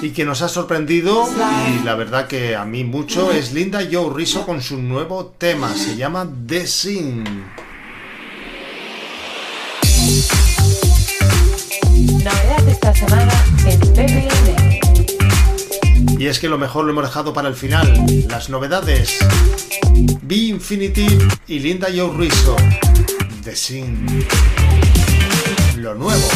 y 0.00 0.10
que 0.10 0.24
nos 0.24 0.40
ha 0.40 0.48
sorprendido 0.48 1.28
y 1.68 1.84
la 1.84 1.96
verdad 1.96 2.26
que 2.26 2.56
a 2.56 2.64
mí 2.64 2.82
mucho 2.84 3.30
es 3.30 3.52
Linda 3.52 3.80
Joe 3.90 4.14
Rizzo 4.14 4.46
con 4.46 4.62
su 4.62 4.78
nuevo 4.78 5.34
tema, 5.36 5.74
se 5.74 5.96
llama 5.96 6.26
The 6.46 6.66
Sin. 6.66 7.24
Novedad 12.24 12.68
esta 12.68 12.94
semana 12.94 13.32
en 13.66 13.80
BPM. 13.80 14.63
Y 16.18 16.26
es 16.26 16.38
que 16.38 16.48
lo 16.48 16.58
mejor 16.58 16.84
lo 16.84 16.92
hemos 16.92 17.04
dejado 17.04 17.32
para 17.32 17.48
el 17.48 17.54
final, 17.54 18.04
las 18.28 18.48
novedades. 18.48 19.18
B 20.22 20.36
Infinity 20.36 21.06
y 21.48 21.58
Linda 21.58 21.88
Joe 21.94 22.16
Rizzo, 22.16 22.56
The 23.42 23.56
Sin. 23.56 24.24
Lo 25.76 25.94
nuevo. 25.94 26.28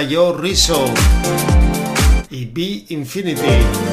Rizzo 0.00 0.86
y 2.30 2.46
B 2.46 2.86
Infinity 2.88 3.42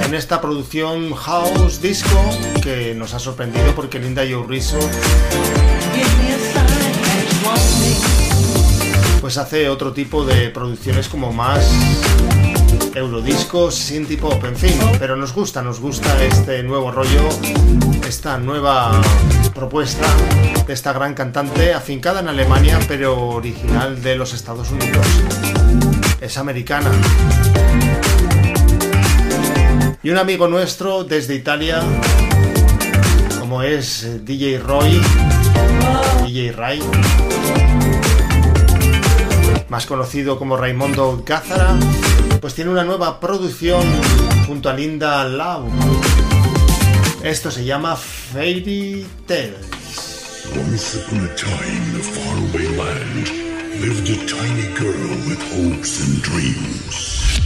en 0.06 0.16
esta 0.16 0.40
producción 0.40 1.14
House 1.14 1.82
Disco 1.82 2.18
que 2.64 2.96
nos 2.96 3.14
ha 3.14 3.20
sorprendido 3.20 3.76
porque 3.76 4.00
Linda 4.00 4.24
want 7.44 7.62
me. 7.82 9.20
pues 9.20 9.38
hace 9.38 9.68
otro 9.68 9.92
tipo 9.92 10.24
de 10.24 10.50
producciones 10.50 11.10
como 11.10 11.34
más 11.34 11.70
eurodiscos, 12.96 13.76
synth 13.76 14.18
pop, 14.18 14.42
en 14.46 14.56
fin, 14.56 14.80
pero 15.00 15.18
nos 15.18 15.34
gusta, 15.34 15.62
nos 15.62 15.82
gusta 15.82 16.24
este 16.24 16.64
nuevo 16.64 16.90
rollo, 16.90 17.28
esta 18.08 18.38
nueva 18.38 19.02
propuesta 19.54 20.08
de 20.66 20.74
esta 20.74 20.94
gran 20.94 21.14
cantante 21.14 21.74
afincada 21.74 22.22
en 22.22 22.30
Alemania, 22.30 22.80
pero 22.88 23.28
original 23.28 24.02
de 24.02 24.16
los 24.16 24.34
Estados 24.34 24.72
Unidos. 24.72 25.06
Es 26.22 26.38
americana. 26.38 26.92
Y 30.02 30.10
un 30.10 30.18
amigo 30.18 30.48
nuestro 30.48 31.04
desde 31.04 31.36
Italia, 31.36 31.82
como 33.40 33.62
es 33.62 34.04
eh, 34.04 34.20
DJ 34.20 34.60
Roy, 34.60 35.02
DJ 36.26 36.52
Ray, 36.54 36.82
más 39.70 39.86
conocido 39.86 40.40
como 40.40 40.58
Raimondo 40.58 41.24
Gázara, 41.26 41.78
pues 42.40 42.54
tiene 42.54 42.72
una 42.72 42.84
nueva 42.84 43.20
producción 43.20 43.84
junto 44.48 44.70
a 44.70 44.74
Linda 44.74 45.24
Lau. 45.26 45.70
Esto 47.24 47.52
se 47.52 47.66
llama 47.66 47.96
Fairy 47.96 49.06
Tales. 49.26 49.68
Lived 53.80 54.10
a 54.10 54.16
tiny 54.26 54.74
girl 54.74 55.10
with 55.30 55.42
hopes 55.54 56.02
and 56.02 56.22
dreams. 56.24 57.40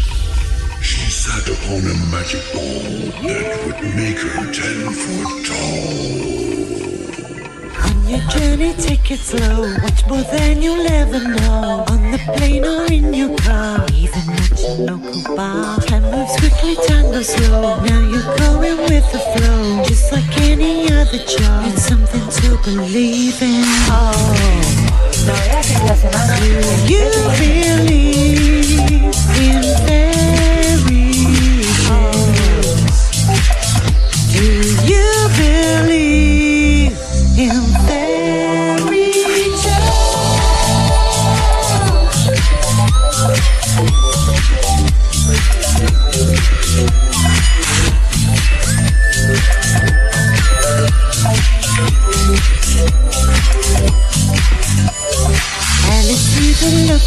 She 0.82 1.12
sat 1.12 1.46
upon 1.48 1.82
a 1.92 1.96
magic 2.10 2.42
ball 2.54 2.84
that 3.28 3.48
would 3.66 3.82
make 3.96 4.20
her 4.20 4.46
ten 4.52 4.94
foot 5.02 5.46
tall. 5.50 6.22
On 7.84 7.98
your 8.10 8.24
journey, 8.30 8.74
take 8.76 9.12
it 9.12 9.20
slow. 9.20 9.68
Much 9.82 10.06
more 10.08 10.24
than 10.24 10.62
you'll 10.62 10.88
ever 10.88 11.20
know. 11.20 11.86
On 11.90 12.12
the 12.12 12.20
plane 12.38 12.66
or 12.66 12.86
in 12.86 13.14
your 13.14 13.36
car, 13.40 13.86
even 13.94 14.30
at 14.30 14.60
your 14.62 14.78
local 14.88 15.36
bar. 15.36 15.80
Time 15.82 16.04
moves 16.04 16.36
quickly, 16.40 16.76
time 16.88 17.12
goes 17.12 17.28
slow. 17.28 17.84
Now 17.84 18.00
you're 18.00 18.38
going 18.38 18.78
with 18.88 19.12
the 19.12 19.20
flow, 19.34 19.84
just 19.84 20.12
like 20.14 20.38
any 20.42 20.92
other 20.94 21.20
job. 21.26 21.66
It's 21.74 21.84
something 21.84 22.28
to 22.30 22.58
believe 22.64 23.42
in. 23.42 23.64
Oh. 23.92 24.91
Do 25.24 26.94
you 26.94 27.12
believe 27.38 28.51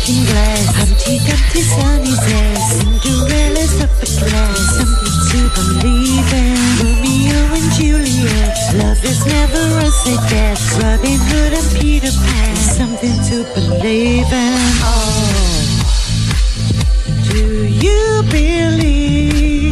looking 0.04 0.24
glass. 0.24 0.66
Humpty 0.76 1.18
Dumpty 1.26 1.62
sunny 1.62 2.14
says 2.26 2.60
Cinderella's 2.76 3.80
at 3.80 3.90
last. 4.32 4.76
Something 4.76 5.18
to 5.30 5.40
believe 5.56 6.32
in. 6.32 6.56
Romeo 6.80 7.40
and 7.56 7.68
Juliet. 7.72 8.56
Love 8.74 9.04
is 9.04 9.24
never 9.26 9.64
a 9.78 10.16
death. 10.28 10.60
Robin 10.82 11.20
Hood 11.28 11.52
and 11.54 11.80
Peter 11.80 12.12
Pan. 12.12 12.56
Something 12.56 13.16
to 13.30 13.44
believe 13.54 14.32
in. 14.32 14.58
Oh. 14.84 15.24
Do 17.30 17.64
you 17.64 18.22
believe 18.30 19.63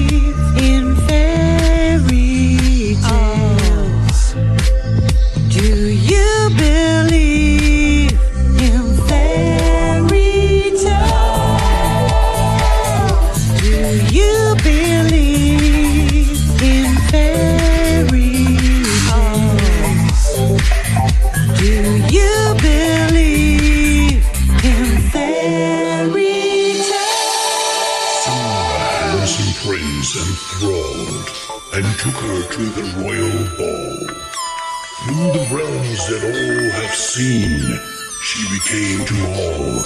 became 38.73 39.05
to 39.05 39.21
all 39.37 39.85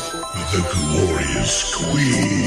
the 0.55 0.63
glorious 0.71 1.75
queen. 1.75 2.47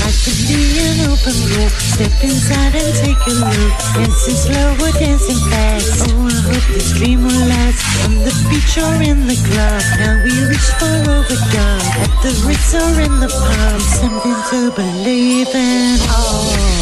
Life 0.00 0.24
could 0.24 0.40
be 0.48 0.80
an 0.80 1.12
open 1.12 1.36
book. 1.52 1.72
Step 1.76 2.24
inside 2.24 2.74
and 2.74 2.94
take 2.96 3.20
a 3.26 3.34
look. 3.36 3.76
Dancing 3.92 4.40
slow 4.48 4.72
or 4.80 4.92
dancing 4.92 5.40
fast. 5.50 6.08
Oh, 6.08 6.24
I 6.24 6.40
hope 6.48 6.66
this 6.72 6.92
dream 6.96 7.22
will 7.22 7.46
last. 7.52 7.84
On 8.06 8.14
the 8.16 8.32
beach 8.48 8.78
or 8.80 8.96
in 9.02 9.26
the 9.26 9.36
club. 9.48 9.82
Now 10.00 10.16
we 10.24 10.32
reach 10.48 10.70
for 10.80 10.96
overdub. 11.04 11.84
At 12.00 12.12
the 12.24 12.32
Ritz 12.48 12.74
or 12.74 13.00
in 13.04 13.20
the 13.20 13.28
pub. 13.28 13.80
Something 14.00 14.38
to 14.50 14.72
believe 14.74 15.52
in. 15.54 15.98
Oh. 16.08 16.78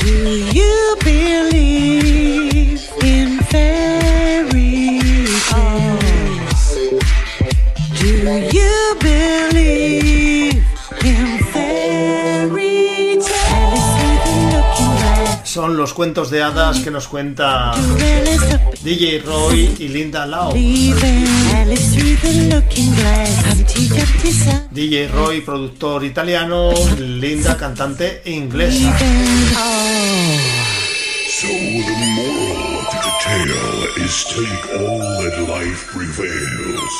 Do 0.00 0.10
you 0.58 0.96
believe 1.04 1.53
los 15.84 15.92
cuentos 15.92 16.30
de 16.30 16.42
hadas 16.42 16.80
que 16.80 16.90
nos 16.90 17.06
cuenta 17.08 17.74
DJ 18.82 19.18
Roy 19.18 19.76
y 19.78 19.88
Linda 19.88 20.24
Lau. 20.24 20.54
DJ 24.70 25.08
Roy, 25.08 25.42
productor 25.42 26.02
italiano, 26.04 26.72
Linda, 26.98 27.58
cantante 27.58 28.22
inglesa. 28.24 28.96
So 31.28 31.48
the 31.48 31.96
moral 32.16 32.78
of 32.78 32.86
the 32.90 33.12
tale 33.22 34.06
is 34.06 34.24
take 34.32 34.64
all 34.80 35.00
that 35.20 35.36
life 35.50 35.86
prevails. 35.92 36.94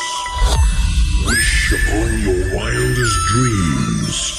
Wish 1.24 1.72
upon 1.72 2.20
your 2.20 2.54
wildest 2.54 3.16
dreams. 3.32 4.33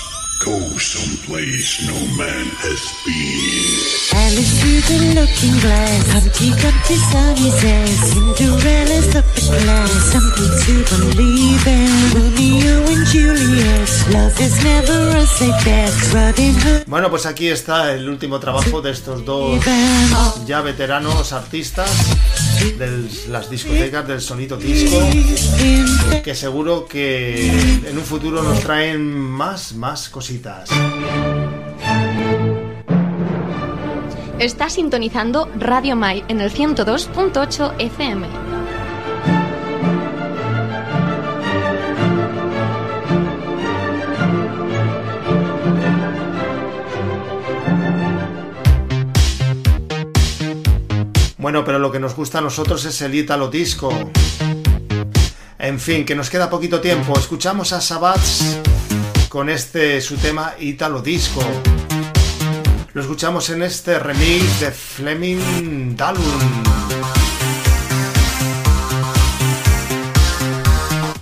Go 0.46 0.60
someplace 0.78 1.82
no 1.88 1.98
man 2.16 2.46
has 2.62 2.84
been. 3.02 3.66
Alice 4.14 4.54
through 4.62 4.82
the 4.86 5.00
looking 5.18 5.58
glass. 5.58 6.06
Humpty 6.14 6.54
Dumpty 6.62 6.98
sunny 7.10 7.50
says 7.50 7.98
Cinderella's 8.14 9.16
up 9.16 9.26
at 9.26 9.66
last. 9.66 10.12
Something 10.14 10.54
to 10.70 10.76
believe 10.94 11.66
in. 11.66 11.90
Romeo 12.14 12.78
and 12.94 13.08
Juliet. 13.08 13.90
Love 14.14 14.40
is 14.40 14.64
never 14.64 15.18
a 15.18 15.64
death. 15.66 16.14
Robin 16.14 16.54
Hood. 16.62 16.84
Bueno, 16.86 17.10
pues 17.10 17.26
aquí 17.26 17.48
está 17.48 17.92
el 17.94 18.08
último 18.08 18.40
trabajo 18.40 18.84
de 18.84 18.92
estos 18.92 19.26
dos 19.26 19.60
ya 20.46 20.62
veteranos 20.62 21.34
artistas 21.34 21.90
de 22.74 23.10
las 23.30 23.50
discotecas 23.50 24.08
del 24.08 24.22
sonido 24.22 24.58
disco 24.58 25.00
que 26.24 26.36
seguro 26.36 26.86
que 26.86 27.48
en 27.88 27.98
un 27.98 28.04
futuro 28.04 28.42
nos 28.42 28.60
traen 28.62 29.06
más, 29.14 29.74
más 29.74 30.10
cositas. 30.10 30.70
Está 34.40 34.70
sintonizando 34.70 35.50
Radio 35.58 35.96
Mai 35.96 36.24
en 36.28 36.42
el 36.42 36.52
102.8 36.52 37.76
FM. 37.80 38.55
Bueno, 51.46 51.64
pero 51.64 51.78
lo 51.78 51.92
que 51.92 52.00
nos 52.00 52.16
gusta 52.16 52.40
a 52.40 52.42
nosotros 52.42 52.84
es 52.86 53.00
el 53.04 53.14
Italo 53.14 53.50
Disco. 53.50 53.92
En 55.60 55.80
fin, 55.80 56.04
que 56.04 56.16
nos 56.16 56.32
queda 56.32 56.50
poquito 56.50 56.82
tiempo. 56.82 57.14
Escuchamos 57.20 57.72
a 57.72 57.82
Sabats 57.82 58.62
con 59.30 59.52
este 59.52 60.02
su 60.02 60.18
tema 60.18 60.56
Italo 60.60 61.04
Disco. 61.04 61.44
Lo 62.94 63.02
escuchamos 63.04 63.48
en 63.52 63.62
este 63.62 64.00
remix 64.00 64.60
de 64.60 64.72
Fleming 64.72 65.96
Dalun. 65.96 66.64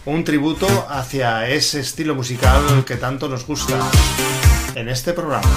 Un 0.06 0.24
tributo 0.24 0.88
hacia 0.90 1.50
ese 1.50 1.82
estilo 1.82 2.16
musical 2.16 2.86
que 2.86 2.96
tanto 2.96 3.28
nos 3.28 3.46
gusta 3.46 3.78
en 4.74 4.88
este 4.88 5.12
programa. 5.12 5.50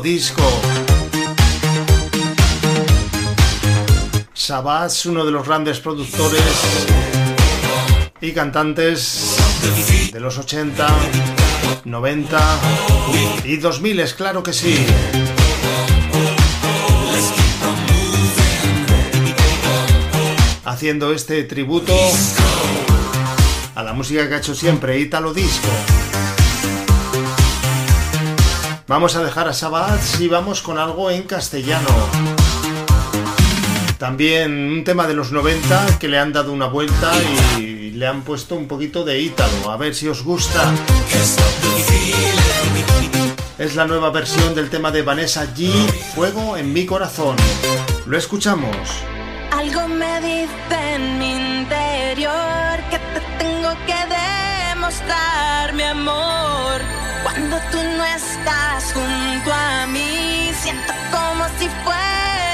Disco. 0.00 0.42
Sabas, 4.32 5.06
uno 5.06 5.24
de 5.24 5.30
los 5.30 5.46
grandes 5.46 5.80
productores 5.80 6.42
y 8.20 8.32
cantantes 8.32 9.36
de 10.12 10.20
los 10.20 10.38
80, 10.38 10.86
90 11.84 12.60
y 13.44 13.56
2000, 13.56 14.00
es 14.00 14.14
claro 14.14 14.42
que 14.42 14.52
sí. 14.52 14.86
Haciendo 20.64 21.12
este 21.12 21.44
tributo 21.44 21.94
a 23.74 23.82
la 23.82 23.92
música 23.92 24.28
que 24.28 24.34
ha 24.34 24.38
hecho 24.38 24.54
siempre 24.54 24.98
Italo 24.98 25.32
Disco. 25.34 25.68
Vamos 28.88 29.16
a 29.16 29.22
dejar 29.22 29.46
a 29.48 29.52
Sabbath 29.52 30.18
y 30.18 30.28
vamos 30.28 30.62
con 30.62 30.78
algo 30.78 31.10
en 31.10 31.24
castellano. 31.24 31.90
También 33.98 34.50
un 34.50 34.82
tema 34.82 35.06
de 35.06 35.12
los 35.12 35.30
90 35.30 35.98
que 35.98 36.08
le 36.08 36.18
han 36.18 36.32
dado 36.32 36.54
una 36.54 36.68
vuelta 36.68 37.12
y 37.58 37.90
le 37.90 38.06
han 38.06 38.22
puesto 38.22 38.54
un 38.54 38.66
poquito 38.66 39.04
de 39.04 39.20
ítalo. 39.20 39.70
A 39.70 39.76
ver 39.76 39.94
si 39.94 40.08
os 40.08 40.24
gusta. 40.24 40.72
Es 43.58 43.76
la 43.76 43.86
nueva 43.86 44.08
versión 44.08 44.54
del 44.54 44.70
tema 44.70 44.90
de 44.90 45.02
Vanessa 45.02 45.44
G, 45.54 45.70
Fuego 46.14 46.56
en 46.56 46.72
mi 46.72 46.86
corazón. 46.86 47.36
Lo 48.06 48.16
escuchamos. 48.16 48.72
Algo 49.50 49.86
me 49.86 50.18
dice 50.22 50.94
en 50.94 51.18
mi 51.18 51.58
interior 51.58 52.78
que 52.90 52.98
te 52.98 53.20
tengo 53.38 53.68
que 53.86 54.72
demostrar 54.72 55.74
mi 55.74 55.82
amor. 55.82 57.07
Cuando 57.50 57.66
tú 57.70 57.82
no 57.82 58.04
estás 58.04 58.92
junto 58.92 59.54
a 59.54 59.86
mí, 59.86 60.50
siento 60.52 60.92
como 61.10 61.46
si 61.58 61.66
fuera 61.82 62.47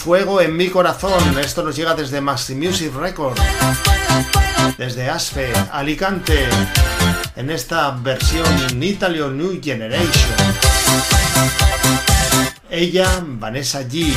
Fuego 0.00 0.40
en 0.40 0.56
mi 0.56 0.70
corazón. 0.70 1.38
Esto 1.38 1.62
nos 1.62 1.76
llega 1.76 1.94
desde 1.94 2.22
Maxi 2.22 2.54
Music 2.54 2.90
Records. 2.94 3.38
Desde 4.78 5.10
Asfe, 5.10 5.52
Alicante. 5.70 6.48
En 7.36 7.50
esta 7.50 7.90
versión 7.90 8.82
Italio 8.82 9.30
New 9.30 9.60
Generation. 9.62 10.34
Ella, 12.70 13.22
Vanessa 13.22 13.82
G. 13.82 14.14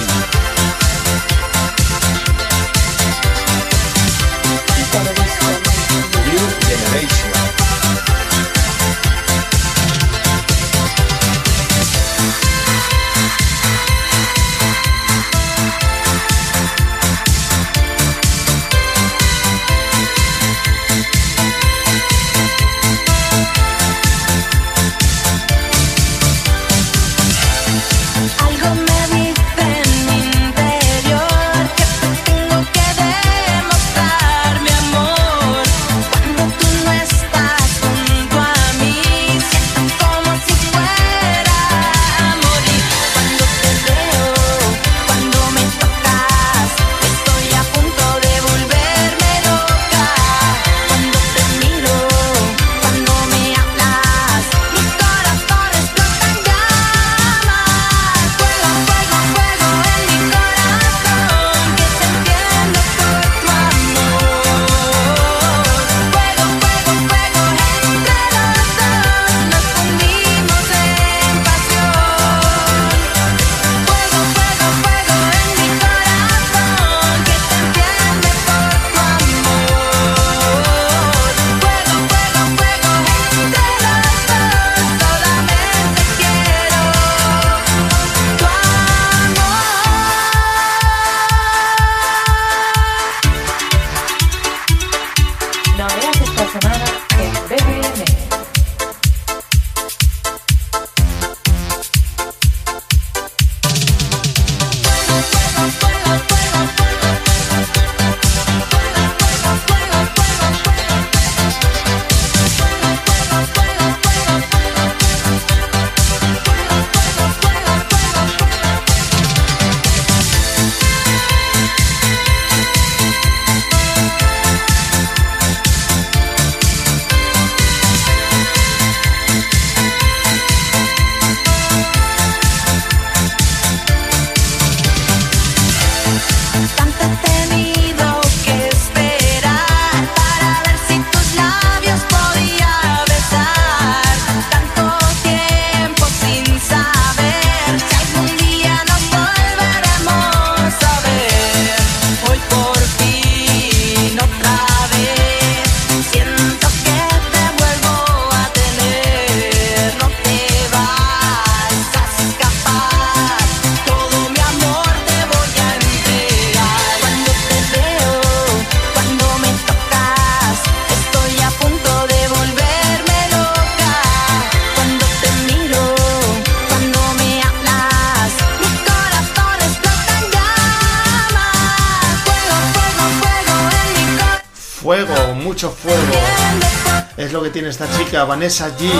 Lo 187.33 187.41
que 187.41 187.49
tiene 187.49 187.69
esta 187.69 187.89
chica, 187.97 188.25
Vanessa 188.25 188.69
G. 188.77 188.91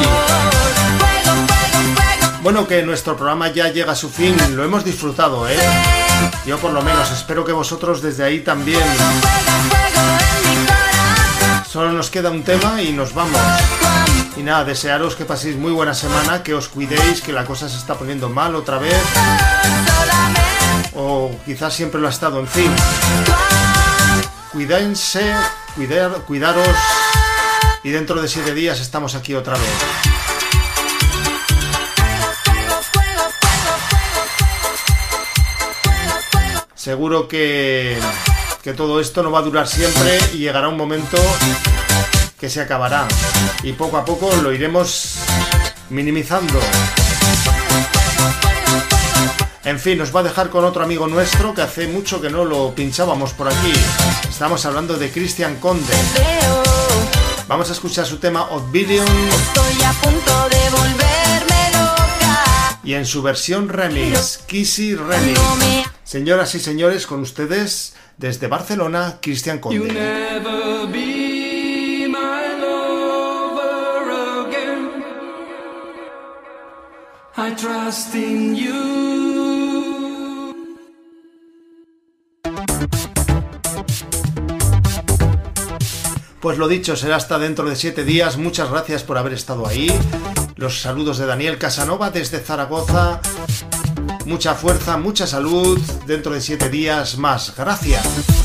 Bueno, 2.41 2.67
que 2.67 2.81
nuestro 2.81 3.15
programa 3.15 3.49
ya 3.49 3.67
llega 3.67 3.91
a 3.91 3.95
su 3.95 4.09
fin. 4.09 4.35
Lo 4.55 4.63
hemos 4.63 4.83
disfrutado, 4.83 5.47
¿eh? 5.47 5.55
Yo 6.43 6.57
por 6.57 6.71
lo 6.71 6.81
menos, 6.81 7.11
espero 7.11 7.45
que 7.45 7.51
vosotros 7.51 8.01
desde 8.01 8.23
ahí 8.23 8.39
también. 8.39 8.81
Solo 11.69 11.91
nos 11.91 12.09
queda 12.09 12.31
un 12.31 12.43
tema 12.43 12.81
y 12.81 12.91
nos 12.91 13.13
vamos. 13.13 13.39
Y 14.35 14.41
nada, 14.41 14.63
desearos 14.63 15.15
que 15.15 15.25
paséis 15.25 15.55
muy 15.55 15.71
buena 15.71 15.93
semana, 15.93 16.41
que 16.41 16.55
os 16.55 16.69
cuidéis, 16.69 17.21
que 17.21 17.33
la 17.33 17.45
cosa 17.45 17.69
se 17.69 17.77
está 17.77 17.93
poniendo 17.93 18.29
mal 18.29 18.55
otra 18.55 18.79
vez. 18.79 19.03
O 20.95 21.29
quizás 21.45 21.71
siempre 21.71 22.01
lo 22.01 22.07
ha 22.07 22.11
estado, 22.11 22.39
en 22.39 22.47
fin. 22.47 22.71
Cuídense, 24.51 25.35
cuidar, 25.75 26.13
cuidaros. 26.25 26.67
Y 27.83 27.91
dentro 27.91 28.21
de 28.21 28.29
siete 28.29 28.53
días 28.53 28.79
estamos 28.79 29.13
aquí 29.13 29.33
otra 29.33 29.55
vez. 29.55 29.69
Seguro 36.75 37.27
que, 37.27 37.97
que 38.61 38.73
todo 38.73 38.99
esto 38.99 39.21
no 39.21 39.31
va 39.31 39.39
a 39.39 39.41
durar 39.41 39.67
siempre 39.67 40.17
y 40.33 40.37
llegará 40.37 40.69
un 40.69 40.77
momento 40.77 41.17
que 42.39 42.49
se 42.49 42.61
acabará. 42.61 43.05
Y 43.63 43.73
poco 43.73 43.97
a 43.97 44.05
poco 44.05 44.33
lo 44.41 44.53
iremos 44.53 45.17
minimizando. 45.89 46.59
En 49.65 49.79
fin, 49.79 49.97
nos 49.97 50.13
va 50.13 50.21
a 50.21 50.23
dejar 50.23 50.49
con 50.49 50.65
otro 50.65 50.83
amigo 50.83 51.07
nuestro 51.07 51.53
que 51.53 51.61
hace 51.61 51.87
mucho 51.87 52.21
que 52.21 52.29
no 52.29 52.43
lo 52.43 52.75
pinchábamos 52.75 53.31
por 53.33 53.47
aquí. 53.47 53.73
Estamos 54.29 54.65
hablando 54.65 54.97
de 54.97 55.09
Cristian 55.09 55.55
Conde. 55.55 55.93
Vamos 57.53 57.69
a 57.69 57.73
escuchar 57.73 58.07
su 58.07 58.17
tema 58.17 58.49
Oblivion 58.49 59.05
Estoy 59.05 59.83
a 59.85 59.91
punto 60.01 60.49
de 60.49 60.69
volverme 60.71 61.69
loca. 61.71 62.79
y 62.83 62.95
en 62.95 63.05
su 63.05 63.21
versión 63.21 63.69
remix, 63.69 64.39
Kissy 64.47 64.95
Remix. 64.95 65.39
Señoras 66.03 66.55
y 66.55 66.59
señores, 66.59 67.05
con 67.05 67.19
ustedes 67.19 67.93
desde 68.17 68.47
Barcelona, 68.47 69.19
Cristian 69.21 69.57
You 69.57 69.61
Conde. 69.61 69.93
never 69.93 70.87
be 70.91 72.07
my 72.09 72.59
lover 72.59 74.47
again. 74.47 75.03
I 77.37 77.53
trust 77.55 78.15
in 78.15 78.55
you. 78.55 79.02
Pues 86.43 86.57
lo 86.57 86.67
dicho, 86.67 86.97
será 86.97 87.15
hasta 87.15 87.39
dentro 87.39 87.69
de 87.69 87.77
siete 87.77 88.03
días. 88.03 88.35
Muchas 88.35 88.69
gracias 88.69 89.01
por 89.01 89.17
haber 89.17 89.31
estado 89.31 89.65
ahí. 89.65 89.87
Los 90.57 90.81
saludos 90.81 91.17
de 91.17 91.25
Daniel 91.25 91.57
Casanova 91.57 92.11
desde 92.11 92.41
Zaragoza. 92.41 93.21
Mucha 94.25 94.53
fuerza, 94.53 94.97
mucha 94.97 95.25
salud. 95.25 95.79
Dentro 96.05 96.33
de 96.33 96.41
siete 96.41 96.67
días 96.67 97.17
más. 97.17 97.55
Gracias. 97.55 98.42